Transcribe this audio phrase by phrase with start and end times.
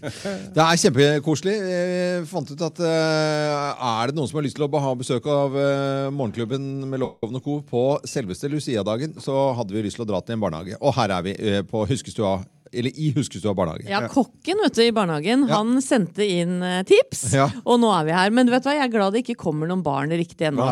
[0.54, 1.56] Det er kjempekoselig.
[1.60, 5.26] Vi fant ut at eh, er det noen som har lyst til å ha besøk
[5.30, 7.58] av eh, Morgenklubben med Loven og Co.
[7.66, 10.78] på selveste Lucia-dagen, så hadde vi lyst til å dra til en barnehage.
[10.80, 12.40] Og her er vi eh, på Huskestua.
[12.70, 13.88] Eller i Huskestua barnehage.
[13.90, 15.56] Ja, Kokken vet du, i barnehagen Ja.
[15.58, 17.48] han sendte inn tips, Ja.
[17.64, 18.30] og nå er vi her.
[18.30, 20.68] Men du vet hva, jeg er glad det ikke kommer noen barn riktig ennå.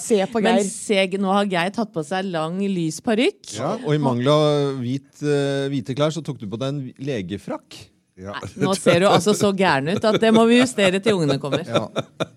[0.00, 3.58] Se på men se, nå har Geir tatt på seg lang, lys parykk.
[3.58, 5.20] Ja, og i mangel av hvit,
[5.68, 6.80] hvite klær, så tok du på deg en
[7.12, 7.76] legefrakk.
[8.14, 8.34] Ja.
[8.62, 11.64] Nå ser du altså så gæren ut at det må vi justere til ungene kommer.
[11.66, 11.88] Ja,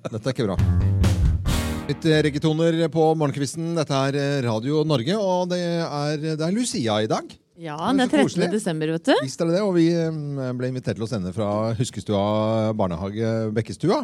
[0.10, 0.56] dette er ikke bra.
[1.88, 3.76] Litt eh, reggetoner på morgenkvisten.
[3.78, 7.30] Dette er eh, Radio Norge, og det er, det er Lucia i dag.
[7.58, 8.26] Ja, det er 13.
[8.26, 8.50] koselig.
[8.54, 9.14] desember, vet du.
[9.22, 13.32] Visst er det det, og vi eh, ble invitert til å sende fra Huskestua barnehage
[13.54, 14.02] Bekkestua.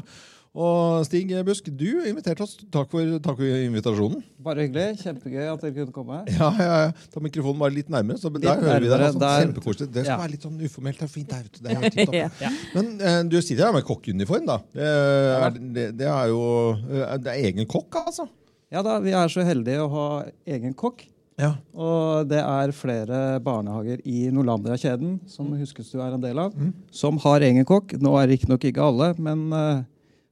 [0.53, 2.52] Og Stig Busk, du inviterte oss.
[2.70, 4.20] Takk for, takk for invitasjonen.
[4.45, 4.99] Bare hyggelig.
[5.02, 6.20] Kjempegøy at dere kunne komme.
[6.29, 6.91] Ja, ja, ja.
[7.09, 8.93] Ta mikrofonen bare litt nærmere, så Litt der hører vi deg.
[8.93, 9.21] nærmere, Altså.
[9.23, 9.88] der- Kjempekoselig.
[9.95, 10.17] Det skal Ja.
[10.21, 11.29] være litt sånn uformelt og fint.
[11.29, 11.63] Der, ute.
[11.63, 12.29] det er.
[12.43, 12.49] Ja.
[12.76, 14.59] Men eh, du sitter her med kokkeuniform, da.
[14.73, 16.43] Det er, det, det er jo
[16.77, 18.27] eh, Det er egen kokk, altså.
[18.71, 20.05] Ja da, Vi er så heldige å ha
[20.45, 21.07] egen kokk.
[21.41, 21.55] Ja.
[21.73, 26.54] Og det er flere barnehager i Norlandia-kjeden, som Huskestua er en del av,
[26.93, 27.95] som har egen kokk.
[27.98, 29.82] Nå er riktignok ikke ikke alle, men eh,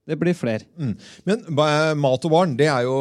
[0.09, 0.65] det blir flere.
[0.81, 0.93] Mm.
[1.29, 1.43] Men
[2.01, 2.95] mat og barn det er jo,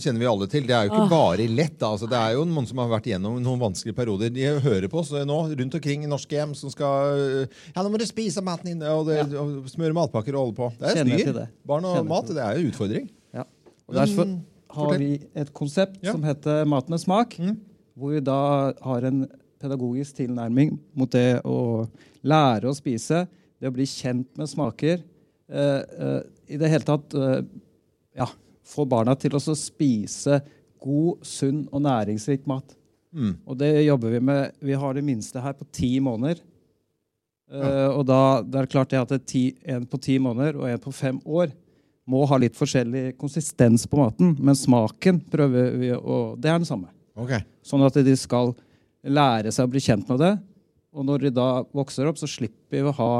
[0.00, 0.66] kjenner vi alle til.
[0.68, 1.82] Det er jo ikke bare lett.
[1.82, 4.30] Altså, det er jo noen som har vært igjennom noen vanskelige perioder.
[4.32, 7.98] De hører på oss nå rundt omkring i norske hjem som skal Ja, nå må
[8.00, 8.84] du spise maten din!
[8.86, 10.70] Og, det, og smøre matpakker og holde på.
[10.78, 11.40] Det er styr.
[11.66, 13.08] Barn og Kjenner mat det er jo utfordring.
[13.34, 13.46] Ja.
[13.90, 14.36] Og Derfor Men,
[14.78, 16.12] har vi et konsept Ja.
[16.14, 17.34] som heter Mat med smak.
[17.38, 17.58] Mm.
[17.98, 18.38] Hvor vi da
[18.82, 19.24] har en
[19.62, 21.86] pedagogisk tilnærming mot det å
[22.26, 23.24] lære å spise,
[23.60, 25.02] det å bli kjent med smaker.
[25.50, 27.42] eh, eh, I det hele tatt eh,
[28.18, 28.28] ja,
[28.64, 30.40] få barna til å spise
[30.84, 32.76] god, sunn og næringsrik mat.
[33.14, 33.36] Mm.
[33.46, 34.56] Og det jobber vi med.
[34.60, 36.42] Vi har det minste her på ti måneder.
[37.54, 40.68] Eh, og da det er klart det at det ti, en på ti måneder og
[40.68, 41.52] en på fem år
[42.10, 46.68] må ha litt forskjellig konsistens på maten, men smaken prøver vi å Det er den
[46.68, 46.90] samme.
[47.16, 47.44] Okay.
[47.64, 48.52] Sånn at de skal
[49.04, 50.34] lære seg å bli kjent med det.
[50.94, 53.14] Og når de da vokser opp, så slipper vi å ha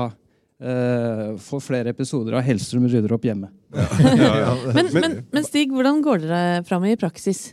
[0.65, 3.51] eh, få flere episoder av Hellstrøm rydder opp hjemme.
[4.75, 7.49] Men, men, men Stig, hvordan går dere fram i praksis?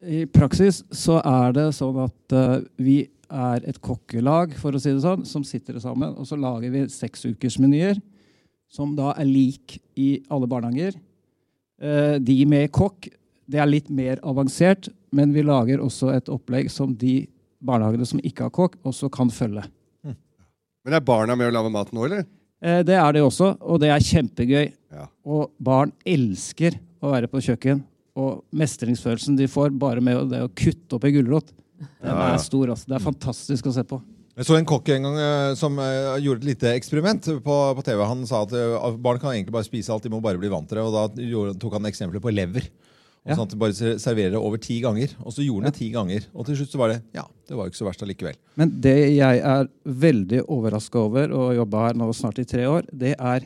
[0.00, 4.94] I praksis så er det sånn at uh, vi er et kokkelag, for å si
[4.94, 7.98] det sånn, som sitter sammen, og så lager vi seksukersmenyer,
[8.72, 10.96] som da er lik i alle barnehager.
[11.82, 13.10] Uh, de med kokk,
[13.50, 17.20] det er litt mer avansert, men vi lager også et opplegg som de
[17.64, 19.66] barnehagene som ikke har kokk, også kan følge.
[20.86, 22.24] Men er barna med å lage mat nå, eller?
[22.64, 24.72] Eh, det er det også, og det er kjempegøy.
[24.94, 25.06] Ja.
[25.28, 27.84] Og barn elsker å være på kjøkken.
[28.18, 32.40] Og mestringsfølelsen de får bare med det å kutte opp en gulrot, den Ja, er
[32.42, 32.72] stor.
[32.74, 32.88] Altså.
[32.90, 34.00] Det er fantastisk å se på.
[34.38, 37.86] Jeg så en kokk en gang eh, som eh, gjorde et lite eksperiment på, på
[37.86, 38.02] TV.
[38.06, 38.54] Han sa at
[39.02, 40.86] barn kan egentlig bare spise alt, de må bare bli vant til det.
[40.86, 42.66] Og da tok han eksempler på lever.
[43.28, 43.36] Og Ja.
[43.36, 45.12] Sånn at de bare serverer det over ti ganger.
[45.20, 46.24] Og så gjorde han det ti ganger.
[46.32, 48.38] Og til slutt så var det ja, det var jo ikke så verst allikevel.
[48.56, 52.88] Men det jeg er veldig overraska over, og jobba her nå snart i tre år,
[52.96, 53.44] det er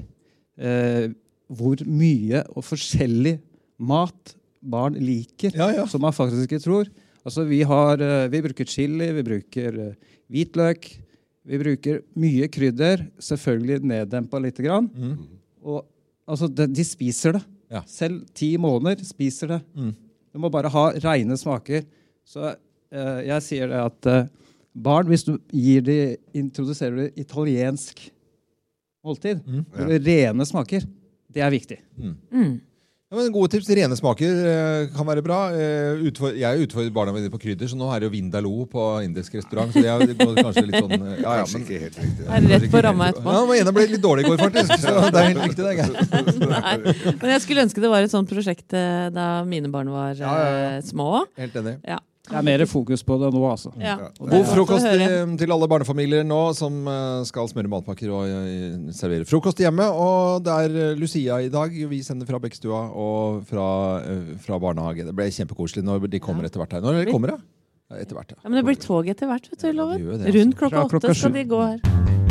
[0.63, 1.09] eh,
[1.51, 3.41] hvor mye og forskjellig
[3.83, 5.87] mat barn liker, Ja, ja.
[5.91, 6.87] som man faktisk ikke tror.
[7.27, 9.95] Altså, vi, har, eh, vi bruker chili, vi bruker eh,
[10.31, 10.87] hvitløk,
[11.51, 14.87] vi bruker mye krydder, selvfølgelig neddempa lite grann.
[14.95, 15.17] Mm.
[15.67, 15.83] Og
[16.31, 17.43] altså, de, de spiser det.
[17.73, 17.81] Ja.
[17.89, 19.61] Selv ti måneder spiser det.
[19.75, 19.93] Mm.
[20.33, 21.85] Du må bare ha reine smaker.
[22.29, 24.27] Så eh, jeg sier det at eh,
[24.73, 25.97] barn, hvis du gir de,
[26.37, 28.05] introduserer de italiensk
[29.05, 29.65] måltid, Mm.
[29.89, 30.85] det er rene smaker,
[31.33, 31.79] det er viktig.
[31.99, 32.61] Mm.
[33.13, 33.67] Ja, men Gode tips.
[33.77, 35.39] Rene smaker eh, kan være bra.
[35.53, 38.87] Eh, utfor, jeg utfordrer barna mine på krydder, så nå er det jo Vindaloo på
[39.05, 39.69] indisk restaurant.
[39.75, 42.25] Så jeg går kanskje litt sånn eh, ja, ja, men, ikke helt riktig.
[42.25, 43.35] Er rett på ramma etterpå?
[43.37, 44.73] Ja, den ene ble litt dårlig i går, faktisk.
[44.81, 45.75] Så det er helt riktig, det.
[45.83, 46.49] Geir.
[46.55, 47.13] Nei.
[47.21, 50.33] Men jeg skulle ønske det var et sånt prosjekt eh, da mine barn var Ja,
[50.41, 50.81] ja, ja.
[50.89, 51.27] små.
[51.37, 51.77] Helt enig.
[51.85, 52.01] Ja.
[52.23, 53.73] Det er mer fokus på det nå, altså.
[53.83, 53.97] Ja.
[54.21, 59.27] God frokost til, til alle barnefamilier nå som eh, skal smøre matpakker og eh, servere
[59.27, 59.89] frokost hjemme.
[59.91, 61.75] Og det er eh, Lucia i dag.
[61.91, 63.67] Vi sender fra Bekkestua og fra,
[64.45, 65.09] fra barnehage.
[65.09, 66.87] Det ble kjempekoselig når de kommer etter hvert her.
[66.87, 67.99] Når de kommer, da?
[67.99, 68.39] Etter hvert, ja.
[68.39, 69.99] Ja, men det blir tog etter hvert, vet du, Loven.
[70.01, 70.37] gjør altså.
[70.39, 72.22] Rundt klokka åtte skal de gå her.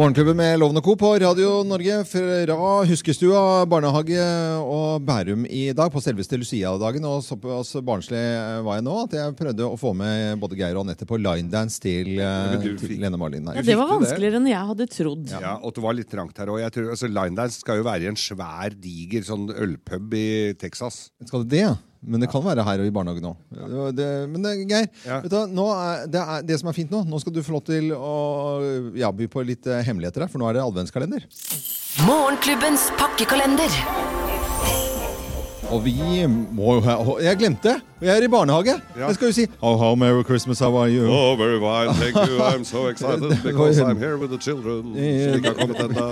[0.00, 0.96] Morgenklubben med Lovende Co.
[0.96, 4.22] på Radio Norge fra Huskestua barnehage
[4.64, 7.04] og Bærum i dag, på selveste Lucia-dagen.
[7.04, 8.22] Og såpass barnslig
[8.64, 11.84] var jeg nå at jeg prøvde å få med både Geir og Anette på linedance
[11.84, 13.52] til, eh, til Lene Marlin.
[13.52, 15.28] Ja, det var vanskeligere enn jeg hadde trodd.
[15.36, 16.64] Ja, og det var litt trangt her òg.
[16.64, 21.10] Altså, Linedance skal jo være i en svær, diger sånn ølpub i Texas.
[21.28, 21.76] Skal det det?
[22.02, 23.40] Men det kan være her og i barnehagen òg.
[23.52, 25.20] Men det, Geir, Ja.
[25.20, 27.52] vet du, nå er, det, er, det som er fint nå Nå skal du få
[27.58, 28.14] lov til å
[28.96, 31.26] ja, by på litt eh, hemmeligheter her, for nå er det adventskalender.
[32.08, 34.39] Morgenklubbens pakkekalender.
[35.70, 35.94] Og vi
[36.26, 37.76] må jo ha Jeg glemte!
[38.00, 38.72] Jeg er i barnehage.
[38.96, 39.06] Ja.
[39.10, 41.04] Jeg skal jo si oh, how Merry Christmas, how are you?
[41.06, 42.40] Oh, very fine, thank you.
[42.48, 44.96] I'm so excited because I'm here with the children.
[44.96, 46.06] Ikke har kommet ennå.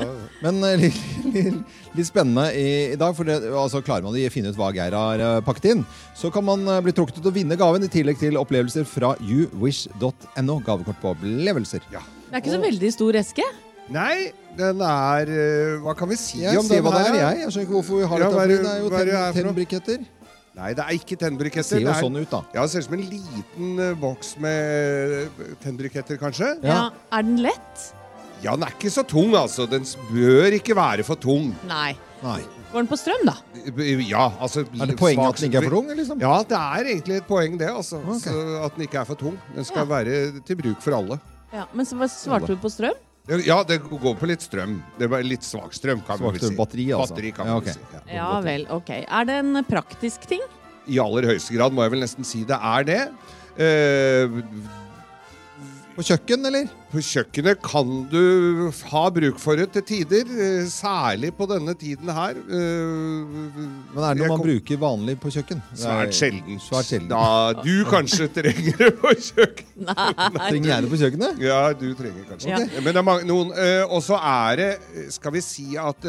[0.44, 0.98] Men eh, litt,
[1.32, 4.68] litt, litt spennende i, i dag, for det, altså, klarer man å finne ut hva
[4.76, 7.88] Geir har eh, pakket inn, så kan man eh, bli trukket ut og vinne gaven,
[7.88, 10.60] i tillegg til opplevelser fra youwish.no.
[10.68, 11.88] Gavekort på opplevelser.
[11.94, 12.04] Ja.
[12.28, 13.48] Det er ikke så veldig stor eske.
[13.90, 17.14] Nei, den er eh, Hva kan vi si Jeg om den hva det her?
[17.14, 17.42] er, jeg.
[17.44, 18.48] Jeg skjønner ikke hvorfor vi har Ja, dette.
[18.48, 19.32] det- Det er jo er det noe?
[19.38, 20.06] tennbriketter.
[20.58, 22.42] Nei, det er ikke Det ser jo Det er- sånn ut, da.
[22.54, 26.62] Ja, det ser ut som en liten eh, boks med eh, tennbriketter, kanskje.
[26.62, 26.68] Ja.
[26.68, 26.90] Ja.
[27.12, 27.92] Er den lett?
[28.42, 29.66] Ja, den er ikke så tung, altså.
[29.68, 29.82] Den
[30.12, 31.54] bør ikke være for tung.
[31.66, 31.96] Nei.
[32.22, 32.40] Nei.
[32.72, 33.34] Går den på strøm, da?
[34.04, 35.88] Ja, altså Er det poenget at den ikke er for tung?
[35.96, 36.20] Liksom?
[36.20, 37.68] Ja, det er egentlig et poeng, det.
[37.68, 37.96] altså.
[38.04, 38.30] okay.
[38.30, 39.38] Så at den ikke er for tung.
[39.54, 39.94] Den skal Ja.
[39.96, 41.20] være til bruk for alle.
[41.54, 42.92] Ja, Men så svarte du på strøm?
[43.44, 44.78] Ja, det går på litt strøm.
[44.98, 46.56] Det var litt svak strøm, kan Svakt vi vel si.
[46.56, 47.12] batteri, altså.
[47.14, 47.80] Batteri, kan Ja, vi si.
[48.14, 48.90] Ja vel, ok.
[49.04, 50.40] Er det en praktisk ting?
[50.88, 53.02] I aller høyeste grad må jeg vel nesten si det er det.
[53.60, 54.38] Eh,
[55.98, 56.68] På kjøkken, eller?
[56.88, 62.08] på kjøkkenet kan du ha bruk for det til tider, eh, særlig på denne tiden
[62.14, 62.38] her.
[62.38, 65.58] Eh, Men er det noe man kom- bruker vanlig på kjøkken?
[65.74, 66.60] Er- Svært sjelden.
[66.62, 67.08] Svært sjelden.
[67.10, 69.90] Da du kanskje trenger det på kjøkken.
[69.90, 71.42] Trenger jeg det på kjøkkenet?
[71.44, 72.56] Ja, du trenger kanskje Ja.
[72.62, 72.70] det.
[72.84, 74.70] Men det er mange, noen eh, Og så er det,
[75.12, 76.08] skal vi si at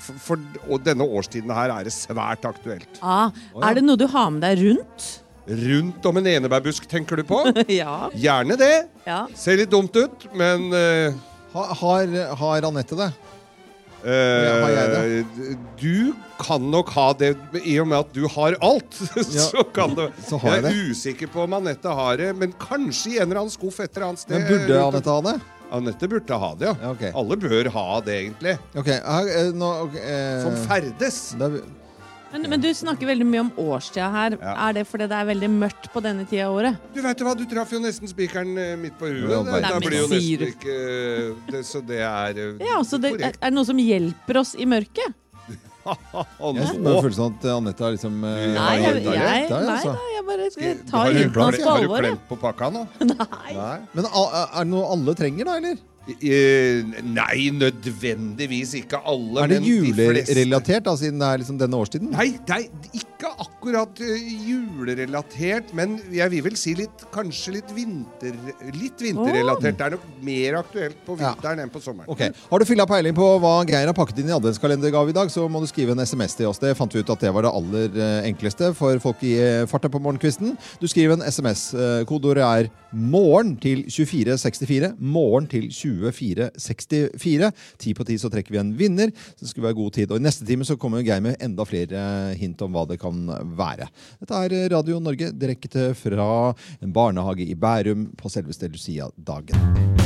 [0.00, 0.40] for,
[0.82, 2.88] denne årstiden her er det svært aktuelt.
[3.02, 3.68] Ah, ja.
[3.70, 5.20] er det noe du har med deg rundt?
[5.48, 7.38] Rundt om en enebærbusk, tenker du på?
[7.72, 8.10] ja.
[8.14, 8.74] Gjerne det.
[9.08, 9.22] ja.
[9.34, 11.16] Ser litt dumt ut, men eh,
[11.54, 13.06] Ha, har, har Anette det?
[14.04, 15.24] eh, Har jeg
[15.80, 17.32] Du kan nok ha det
[17.64, 18.98] i og med at du har alt.
[19.48, 22.52] så kan det Så har jeg Jeg er usikker på om Anette har det, men
[22.60, 24.36] kanskje i en eller annen skuff et eller annet sted.
[24.38, 25.36] Men burde rundt om- Anette ha det?
[25.78, 26.76] Anette burde ha det, ja.
[26.80, 27.02] Ja, ok.
[27.24, 28.54] Alle bør ha det, egentlig.
[28.80, 31.18] Ok, her, eh, nå, ok, eh, Som ferdes.
[31.40, 31.58] det er,
[32.32, 34.34] Men, men du snakker veldig mye om årstida her.
[34.36, 34.54] Ja.
[34.68, 36.82] Er det fordi det er veldig mørkt på denne tida av året?
[36.92, 39.30] Du vet hva, du traff jo nesten spikeren eh, midt på huet.
[39.30, 43.14] Det, Det- blir jo nesten ikke eh, det, Så det er eh, Ja, så det,
[43.14, 43.40] er, korrekt.
[43.40, 45.16] er det noe som hjelper oss i mørket?
[45.88, 48.32] Jeg har sånn av at Anette har liksom Nei,
[48.76, 49.94] jeg, jeg, jeg, nei altså.
[49.94, 52.82] da, jeg bare jeg tar klemt- på Har du klemt på pakka nå?
[53.08, 53.54] Nei.
[53.56, 53.76] Nei.
[53.96, 55.78] Men er det noe alle trenger, da, eller?
[56.08, 59.42] Eh, nei, nødvendigvis ikke alle.
[59.42, 62.08] Er det julerelatert, da, siden det er liksom denne årstiden?
[62.14, 67.72] Nei, det er ikke akkurat eh, julerelatert, men jeg vil vel si litt, kanskje litt
[67.74, 68.36] vinter
[68.76, 69.76] Litt vinterrelatert.
[69.78, 71.32] Det er nok mer aktuelt på Ja.
[71.34, 72.08] vinteren enn på sommeren.
[72.08, 72.20] Ok,
[72.50, 75.48] Har du fylla peiling på hva Geir har pakket inn i adventskalendergave i dag, så
[75.50, 76.58] må du skrive en SMS til oss.
[76.58, 79.66] Det fant vi ut at det var det aller eh, enkleste for folk i eh,
[79.66, 80.56] farta på morgenkvisten.
[80.80, 81.72] Du skriver en SMS.
[82.06, 84.94] Kodeordet er 'morgen' til 2464.
[84.98, 87.52] Morgen til 2464.
[87.78, 89.10] Ti på ti så trekker vi en vinner.
[89.36, 90.10] Så det skulle være god tid.
[90.10, 93.07] Og I neste time så kommer Geir med enda flere hint om hva det kan
[93.58, 93.88] være.
[94.20, 96.28] Dette er Radio Norge direkte fra
[96.82, 99.96] en barnehage i Bærum på selveste Lucia-dagen.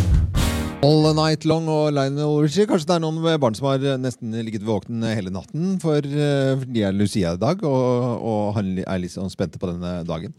[0.82, 2.66] All Night Long og Lionel Richie.
[2.66, 6.82] Kanskje det er noen barn som har nesten ligget våken hele natten, for eh, de
[6.82, 10.34] er Lucia i dag og, og er litt sånn spente på denne dagen.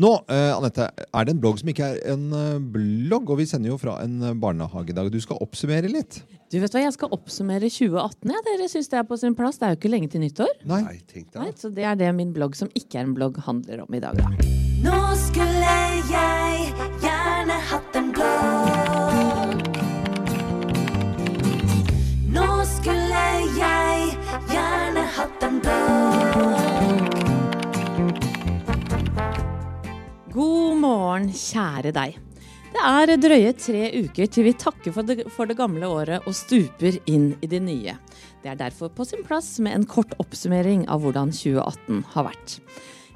[0.00, 3.46] Nå, eh, Anette, er det en blogg som ikke er en eh, blogg, og vi
[3.50, 5.10] sender jo fra en barnehagedag.
[5.12, 6.22] Du skal oppsummere litt.
[6.52, 8.32] Du vet hva, Jeg skal oppsummere 2018.
[8.32, 8.40] Ja.
[8.48, 9.58] Dere syns det er på sin plass?
[9.60, 10.52] Det er jo ikke lenge til nyttår.
[10.68, 10.82] Nei.
[10.84, 11.60] Nei, tenk Nei, deg.
[11.60, 14.16] så Det er det min blogg som ikke er en blogg, handler om i dag.
[14.20, 14.32] da.
[14.82, 16.02] Nå skulle jeg
[31.12, 32.18] morgen, kjære deg.
[32.72, 36.36] Det er drøye tre uker til vi takker for det, for det gamle året og
[36.36, 37.98] stuper inn i det nye.
[38.40, 42.56] Det er derfor på sin plass med en kort oppsummering av hvordan 2018 har vært.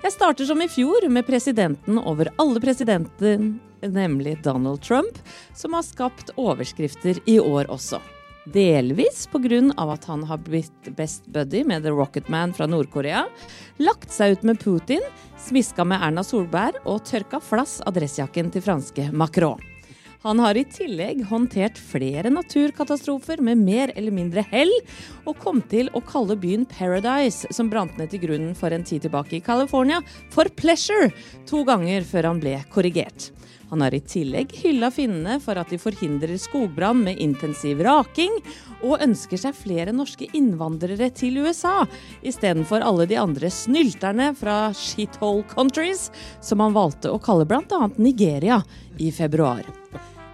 [0.02, 3.40] Jeg starter som i fjor med presidenten over alle presidenter,
[3.80, 5.16] nemlig Donald Trump,
[5.56, 8.02] som har skapt overskrifter i år også.
[8.52, 9.72] Delvis pga.
[9.76, 13.26] at han har blitt best buddy med The Rocket Man fra Nord-Korea,
[13.78, 15.02] lagt seg ut med Putin,
[15.38, 19.62] smiska med Erna Solberg og tørka flass av dressjakken til franske Macron.
[20.26, 24.72] Han har i tillegg håndtert flere naturkatastrofer med mer eller mindre hell,
[25.22, 29.04] og kom til å kalle byen Paradise, som brant ned til grunnen for en tid
[29.06, 30.00] tilbake i California,
[30.34, 31.12] for Pleasure,
[31.46, 33.30] to ganger før han ble korrigert.
[33.70, 38.34] Han har i tillegg hylla finnene for at de forhindrer skogbrann med intensiv raking,
[38.86, 41.86] og ønsker seg flere norske innvandrere til USA,
[42.22, 47.88] istedenfor alle de andre snylterne fra shithole countries, som han valgte å kalle bl.a.
[47.96, 48.62] Nigeria
[48.98, 49.64] i februar.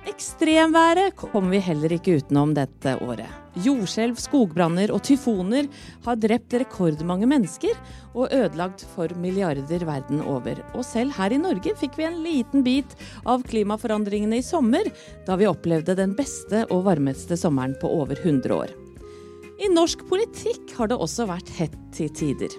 [0.02, 3.30] Ekstremværet kommer vi heller ikke utenom dette året.
[3.62, 5.68] Jordskjelv, skogbranner og tyfoner
[6.02, 7.78] har drept rekordmange mennesker
[8.10, 10.58] og ødelagt for milliarder verden over.
[10.74, 14.90] Og selv her i Norge fikk vi en liten bit av klimaforandringene i sommer,
[15.28, 18.81] da vi opplevde den beste og varmeste sommeren på over 100 år.
[19.62, 22.50] I norsk politikk har det også vært hett til tider.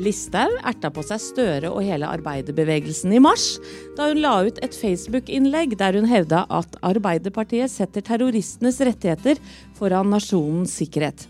[0.00, 3.58] Listhaug erta på seg Støre og hele arbeiderbevegelsen i mars,
[3.98, 9.40] da hun la ut et Facebook-innlegg der hun hevda at Arbeiderpartiet setter terroristenes rettigheter
[9.76, 11.26] foran nasjonens sikkerhet.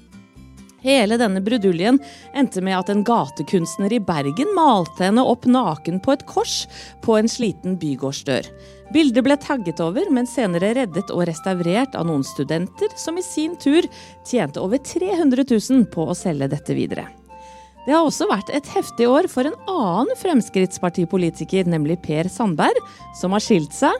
[0.86, 1.98] Hele denne bruduljen
[2.36, 6.60] endte med at en gatekunstner i Bergen malte henne opp naken på et kors
[7.02, 8.46] på en sliten bygårdsdør.
[8.94, 13.56] Bildet ble tagget over, men senere reddet og restaurert av noen studenter, som i sin
[13.58, 13.86] tur
[14.26, 17.08] tjente over 300 000 på å selge dette videre.
[17.86, 22.78] Det har også vært et heftig år for en annen Fremskrittspartipolitiker, nemlig Per Sandberg,
[23.18, 23.94] som har skilt seg,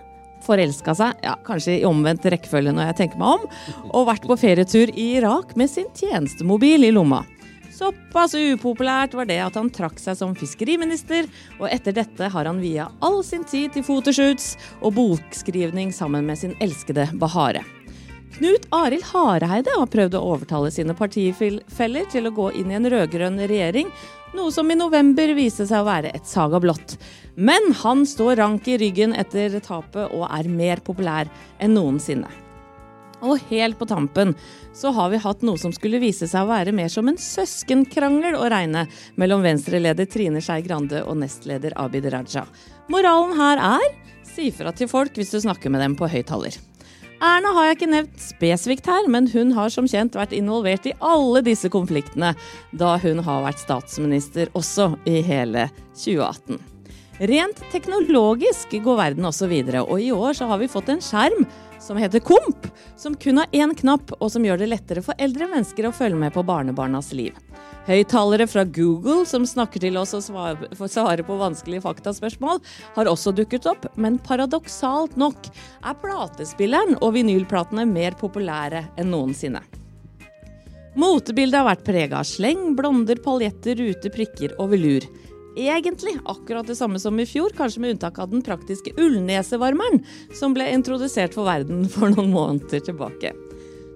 [0.46, 3.46] forelska seg, ja, kanskje i omvendt rekkefølge når jeg tenker meg om,
[3.92, 7.22] og vært på ferietur i Irak med sin tjenestemobil i lomma.
[7.76, 11.26] Såpass upopulært var det at han trakk seg som fiskeriminister,
[11.60, 16.40] og etter dette har han via all sin tid til fotoshoots og bokskrivning sammen med
[16.40, 17.66] sin elskede Bahare.
[18.38, 22.88] Knut Arild Hareide har prøvd å overtale sine partifeller til å gå inn i en
[22.92, 23.92] rød-grønn regjering,
[24.36, 26.96] noe som i november viste seg å være et saga blått.
[27.36, 31.28] Men han står rank i ryggen etter tapet og er mer populær
[31.60, 32.45] enn noensinne.
[33.26, 34.34] Og helt på tampen
[34.76, 38.38] så har vi hatt noe som skulle vise seg å være mer som en søskenkrangel
[38.38, 38.86] å regne
[39.18, 42.46] mellom Venstre-leder Trine Skei Grande og nestleder Abid Raja.
[42.92, 43.90] Moralen her er
[44.26, 46.54] si fra til folk hvis du snakker med dem på høyttaler.
[47.16, 50.92] Erna har jeg ikke nevnt spesifikt her, men hun har som kjent vært involvert i
[51.00, 52.34] alle disse konfliktene
[52.76, 56.75] da hun har vært statsminister også i hele 2018.
[57.16, 61.46] Rent teknologisk går verden også videre, og i år så har vi fått en skjerm
[61.80, 65.48] som heter Komp, som kun har én knapp, og som gjør det lettere for eldre
[65.48, 67.32] mennesker å følge med på barnebarnas liv.
[67.86, 72.60] Høyttalere fra Google som snakker til oss og svarer på vanskelige faktaspørsmål,
[72.98, 79.62] har også dukket opp, men paradoksalt nok er platespilleren og vinylplatene mer populære enn noensinne.
[80.96, 85.04] Motebildet har vært prega av sleng, blonder, paljetter, ruter, prikker og velur.
[85.56, 90.02] Egentlig akkurat det samme som i fjor, kanskje med unntak av den praktiske ullnesevarmeren,
[90.36, 93.32] som ble introdusert for verden for noen måneder tilbake.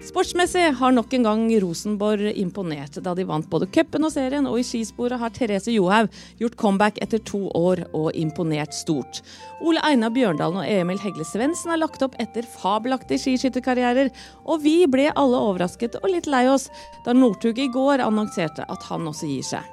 [0.01, 4.57] Sportsmessig har nok en gang Rosenborg imponert da de vant både cupen og serien, og
[4.57, 6.09] i skisporet har Therese Johaug
[6.41, 9.21] gjort comeback etter to år og imponert stort.
[9.61, 14.09] Ole Einar Bjørndalen og Emil Hegle Svendsen har lagt opp etter fabelaktige skiskytterkarrierer,
[14.49, 16.71] og vi ble alle overrasket og litt lei oss
[17.05, 19.69] da Northug i går annonserte at han også gir seg.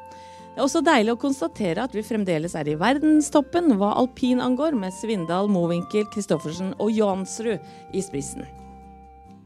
[0.57, 4.73] Det er også deilig å konstatere at vi fremdeles er i verdenstoppen hva alpin angår,
[4.73, 7.61] med Svindal, Mowinckel, Christoffersen og Jansrud
[7.93, 8.41] i spissen.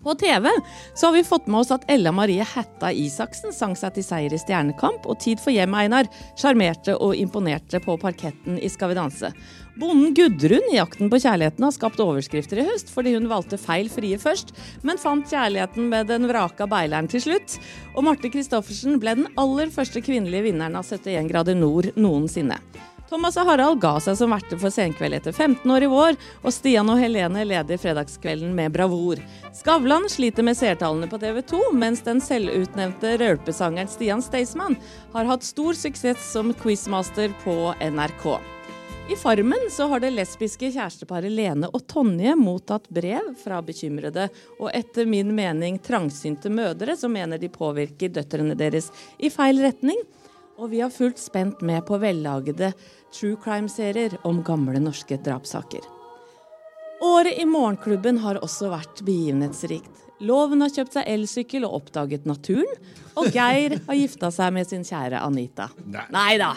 [0.03, 0.49] På TV
[0.95, 4.33] så har vi fått med oss at Ella Marie Hætta Isaksen sang seg til seier
[4.33, 8.97] i Stjernekamp, og Tid for hjem, Einar, sjarmerte og imponerte på parketten i Skal vi
[8.97, 9.29] danse.
[9.77, 13.91] Bonden Gudrun i Jakten på kjærligheten har skapt overskrifter i høst fordi hun valgte feil
[13.93, 17.59] frie først, men fant kjærligheten med den vraka beileren til slutt.
[17.95, 22.57] Og Marte Christoffersen ble den aller første kvinnelige vinneren av 71 grader nord noensinne.
[23.11, 26.15] Thomas og Harald ga seg som verter for Senkveld etter 15 år i vår,
[26.47, 29.19] og Stian og Helene leder fredagskvelden med bravur.
[29.51, 34.77] Skavlan sliter med seertallene på TV 2, mens den selvutnevnte rølpesangeren Stian Staysman
[35.11, 38.29] har hatt stor suksess som quizmaster på NRK.
[39.11, 44.69] I Farmen så har det lesbiske kjæresteparet Lene og Tonje mottatt brev fra bekymrede og
[44.71, 48.87] etter min mening trangsynte mødre som mener de påvirker døtrene deres
[49.19, 49.99] i feil retning.
[50.61, 52.71] Og vi har fulgt spent med på vellagede
[53.11, 55.81] true crime-serier om gamle norske drapssaker.
[57.01, 59.89] Året i Morgenklubben har også vært begivenhetsrikt.
[60.21, 62.69] Loven har kjøpt seg elsykkel og oppdaget naturen.
[63.17, 65.71] Og Geir har gifta seg med sin kjære Anita.
[66.13, 66.53] Nei da.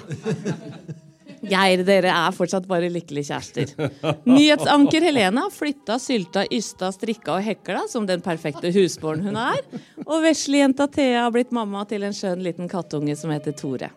[1.48, 3.74] Geir, dere er fortsatt bare lykkelige kjærester.
[4.28, 9.60] Nyhetsanker Helene har flytta, sylta, ysta, strikka og hekla som den perfekte husborn hun er.
[10.06, 13.90] Og veslejenta Thea har blitt mamma til en skjønn liten kattunge som heter Tore.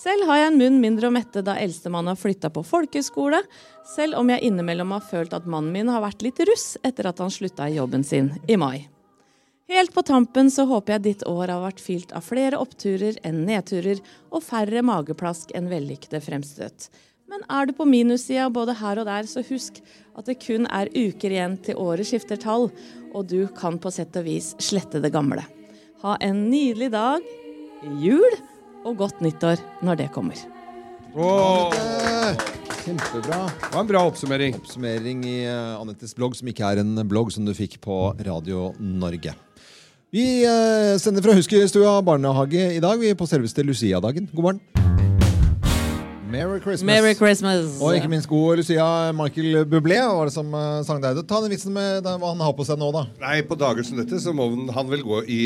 [0.00, 3.42] Selv har jeg en munn mindre å mette da eldstemann har flytta på folkeskole,
[3.90, 7.20] selv om jeg innimellom har følt at mannen min har vært litt russ etter at
[7.20, 8.86] han slutta i jobben sin i mai.
[9.70, 13.44] Helt på tampen så håper jeg ditt år har vært fylt av flere oppturer enn
[13.46, 14.00] nedturer,
[14.34, 16.88] og færre mageplask enn vellykkede fremstøt.
[17.30, 19.78] Men er du på minussida både her og der, så husk
[20.18, 22.66] at det kun er uker igjen til året skifter tall,
[23.14, 25.44] og du kan på sett og vis slette det gamle.
[26.02, 27.22] Ha en nydelig dag,
[28.02, 28.40] jul
[28.82, 30.42] og godt nyttår når det kommer.
[31.14, 32.36] Åh, Eh,
[32.84, 33.46] Kjempebra.
[33.46, 34.54] det var en bra oppsummering.
[34.54, 37.96] Oppsummering i eh, Anettes blogg, som ikke er en blogg som du fikk på
[38.26, 39.34] Radio Norge.
[40.10, 42.98] Vi eh, sender fra Huskystua barnehage i dag.
[42.98, 44.24] Vi er på selveste Lucia-dagen.
[44.34, 44.60] God morgen.
[46.30, 46.86] Merry Christmas.
[46.86, 47.76] Merry Christmas!
[47.78, 49.12] Og ikke minst god Lucia.
[49.14, 51.22] Michael Bublé var det som eh, sang deg.
[51.30, 53.04] Ta den vitsen med hva han har på seg nå, da.
[53.22, 55.38] Nei, på dager som dette så må han vel gå i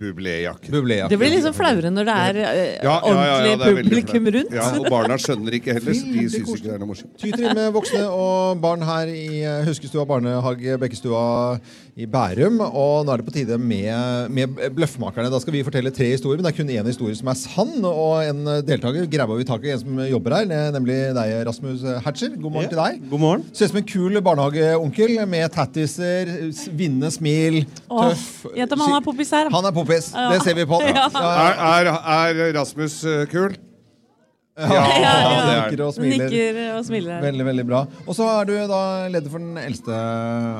[0.00, 0.70] bublé-jakke.
[1.08, 4.34] Det blir liksom flauere når det er eh, ordentlig det er veldig publikum flaut.
[4.36, 4.54] rundt.
[4.58, 5.94] Ja, og barna skjønner ikke heller.
[5.94, 7.14] så De Veldig syns ikke det er noe morsomt.
[7.22, 11.22] Tyter inn med voksne og barn her i eh, Huskestua barnehage, Bekkestua
[11.94, 12.58] i Bærum.
[12.66, 15.30] Og nå er det på tide med, med Bløffmakerne.
[15.30, 17.76] Da skal vi fortelle tre historier, men det er kun én historie som er sann.
[17.86, 21.36] Og en eh, deltaker grabba vi tak i, en som jobber her, ne- nemlig deg,
[21.48, 22.34] Rasmus Hatcher.
[22.34, 22.98] God morgen til deg.
[23.14, 23.46] God morgen.
[23.54, 28.26] Ser ut som en kul barnehageonkel med tattiser, s- vinnende smil, Åh, tøff.
[28.58, 29.54] Gjett om han er poppis her, da.
[29.54, 30.10] Han er poppis.
[30.12, 30.80] Det ser vi på.
[30.94, 31.06] Ja.
[31.14, 33.54] Er, er, er Rasmus eh, kul?
[34.54, 35.54] Ja, ja, ja.
[35.64, 36.28] Nikker og smiler.
[36.30, 37.22] Nikker og smiler.
[37.24, 37.80] Veldig, veldig bra.
[38.04, 39.96] Og så er du da leder for den eldste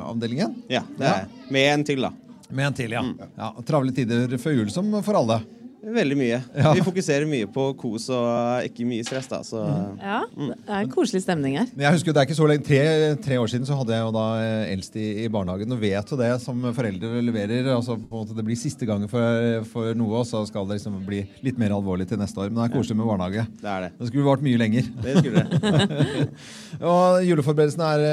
[0.02, 0.56] avdelingen.
[0.72, 1.50] Ja, det er jeg.
[1.54, 2.10] Med en til, da.
[2.50, 3.04] Med en til, ja.
[3.38, 3.52] ja.
[3.66, 5.38] Travle tider før jul som for alle.
[5.84, 6.38] Veldig mye.
[6.56, 6.70] Ja.
[6.72, 9.40] Vi fokuserer mye på kos og ikke mye stress, da.
[9.44, 9.60] Så
[10.00, 11.68] Ja, det er en koselig stemning her.
[11.74, 12.80] Men jeg husker det er ikke så lenge, tre,
[13.24, 15.74] tre år siden så hadde jeg jo da eh, eldst i, i barnehagen.
[15.76, 17.68] Og vet jo det som foreldre leverer.
[17.74, 20.78] altså på en måte Det blir siste gangen for, for noe, og så skal det
[20.80, 22.48] liksom bli litt mer alvorlig til neste år.
[22.52, 23.46] Men det er koselig med barnehage.
[23.60, 23.92] det er det.
[24.00, 24.88] Det skulle vart mye lenger.
[25.04, 26.28] Det skulle det.
[26.94, 28.04] Og juleforberedelsene er,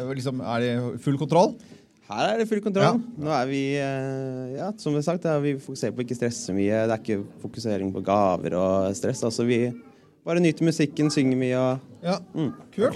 [0.00, 1.56] eh, liksom, er i full kontroll.
[2.06, 3.00] Her er det full kontroll.
[3.00, 3.22] Ja.
[3.24, 6.84] Nå er vi eh, Ja, som vi har sagt, vi fokuserer på ikke stresse mye.
[6.86, 9.24] Det er ikke fokusering på gaver og stress.
[9.26, 9.58] Altså vi
[10.26, 12.52] bare nyter musikken, synger mye og Ja, Mm.
[12.76, 12.94] Kult.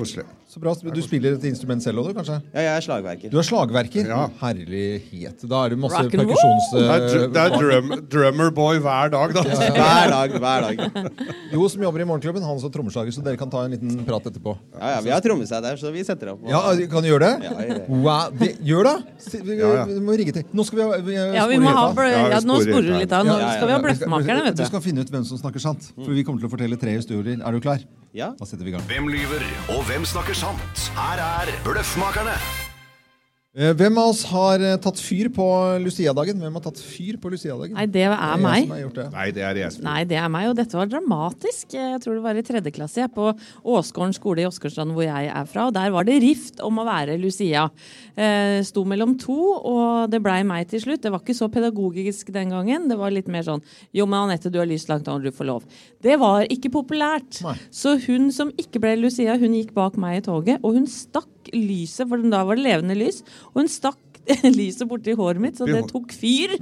[0.50, 0.72] Så bra.
[0.74, 2.40] Du spiller et instrument selv òg, du, kanskje?
[2.50, 3.30] Ja, jeg er slagverker.
[3.30, 4.08] Du er slagverker?
[4.10, 4.24] Ja.
[4.40, 5.44] Herlighet.
[5.46, 6.70] Da er det masse perkusjons...
[6.74, 9.44] Det er, det er drum, drummerboy hver dag, da.
[9.78, 11.12] Hver dag, hver dag.
[11.54, 14.26] Jo, som jobber i Morgenklubben, han som trommeslager, så dere kan ta en liten prat
[14.26, 14.56] etterpå.
[14.74, 16.42] Ja, ja, vi har trommesett der, så vi setter opp.
[16.50, 17.46] Ja, Kan du gjøre det?
[17.46, 17.86] Ja, ja, ja.
[18.02, 18.96] Wow, det gjør det!
[19.30, 19.86] Vi, Ja, ja.
[19.86, 20.46] vi må rigge til.
[20.50, 23.14] Nå skal vi ha vi, Ja, vi må ha Ja, ja, Nå sporer du litt
[23.14, 23.22] av.
[23.28, 24.68] Nå Ja, ja, skal vi ha bløffmakerne, vet Du du.
[24.72, 25.92] skal finne ut hvem som snakker sant.
[25.94, 27.38] For vi kommer til å fortelle tre historier.
[27.38, 27.86] Er du klar?
[28.14, 28.32] Ja.
[28.38, 28.86] Da setter vi i gang.
[28.90, 29.44] Hvem lyver,
[29.76, 30.90] og hvem snakker sant?
[30.96, 32.59] Her er Bløffmakerne.
[33.50, 35.44] Eh, Hvem av oss har eh, tatt fyr på
[35.82, 36.38] Lucia-dagen?
[36.38, 37.74] Hvem har tatt fyr på Lucia-dagen?
[37.74, 38.60] Nei, det er meg.
[38.62, 39.06] som har gjort det.
[39.10, 41.74] Nei, det er jeg som Nei, det er meg, og dette var dramatisk.
[41.74, 43.32] Jeg tror det var i tredje klasse jeg, på
[43.74, 45.64] Åsgården skole i Åsgårdstrand, hvor jeg er fra.
[45.66, 47.64] og Der var det rift om å være Lucia.
[48.14, 51.02] Eh, sto mellom to, og det blei meg til slutt.
[51.02, 52.86] Det var ikke så pedagogisk den gangen.
[52.86, 55.50] Det var litt mer sånn Jo, men Anette, du har lyst langt an, du får
[55.50, 55.66] lov.
[55.98, 57.42] Det var ikke populært.
[57.42, 57.58] Nei.
[57.74, 61.26] Så hun som ikke ble Lucia, hun gikk bak meg i toget, og hun stakk
[61.54, 63.22] lyset, for da var det levende lys,
[63.52, 63.98] og hun stakk
[64.60, 66.52] lyset borti håret mitt, så det tok fyr.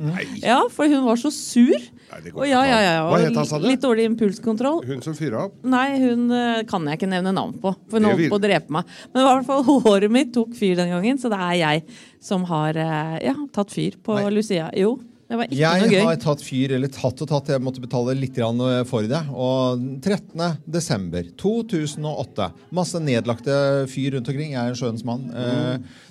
[0.40, 1.74] Ja, for hun var så sur.
[2.08, 3.66] Nei, Og ja, ja, ja, ja, Hva het han, sa du?
[3.68, 4.78] litt dårlig impulskontroll.
[4.88, 5.58] Hun som fyra opp?
[5.68, 8.72] Nei, hun eh, kan jeg ikke nevne navn på, for hun holdt på å drepe
[8.78, 8.88] meg.
[9.12, 11.84] Men i hvert fall håret mitt tok fyr den gangen, så det er jeg
[12.30, 14.30] som har eh, ja, tatt fyr på Nei.
[14.38, 14.70] Lucia.
[14.78, 14.94] Jo,
[15.28, 16.02] det var ikke Jeg noe gøy.
[16.06, 19.20] har tatt fyr, eller tatt og tatt, jeg måtte betale litt eh, for det.
[19.28, 20.44] Og 13.
[20.64, 23.58] desember 2008, masse nedlagte
[23.92, 24.54] fyr rundt omkring.
[24.56, 25.28] Jeg er en sjøens mann.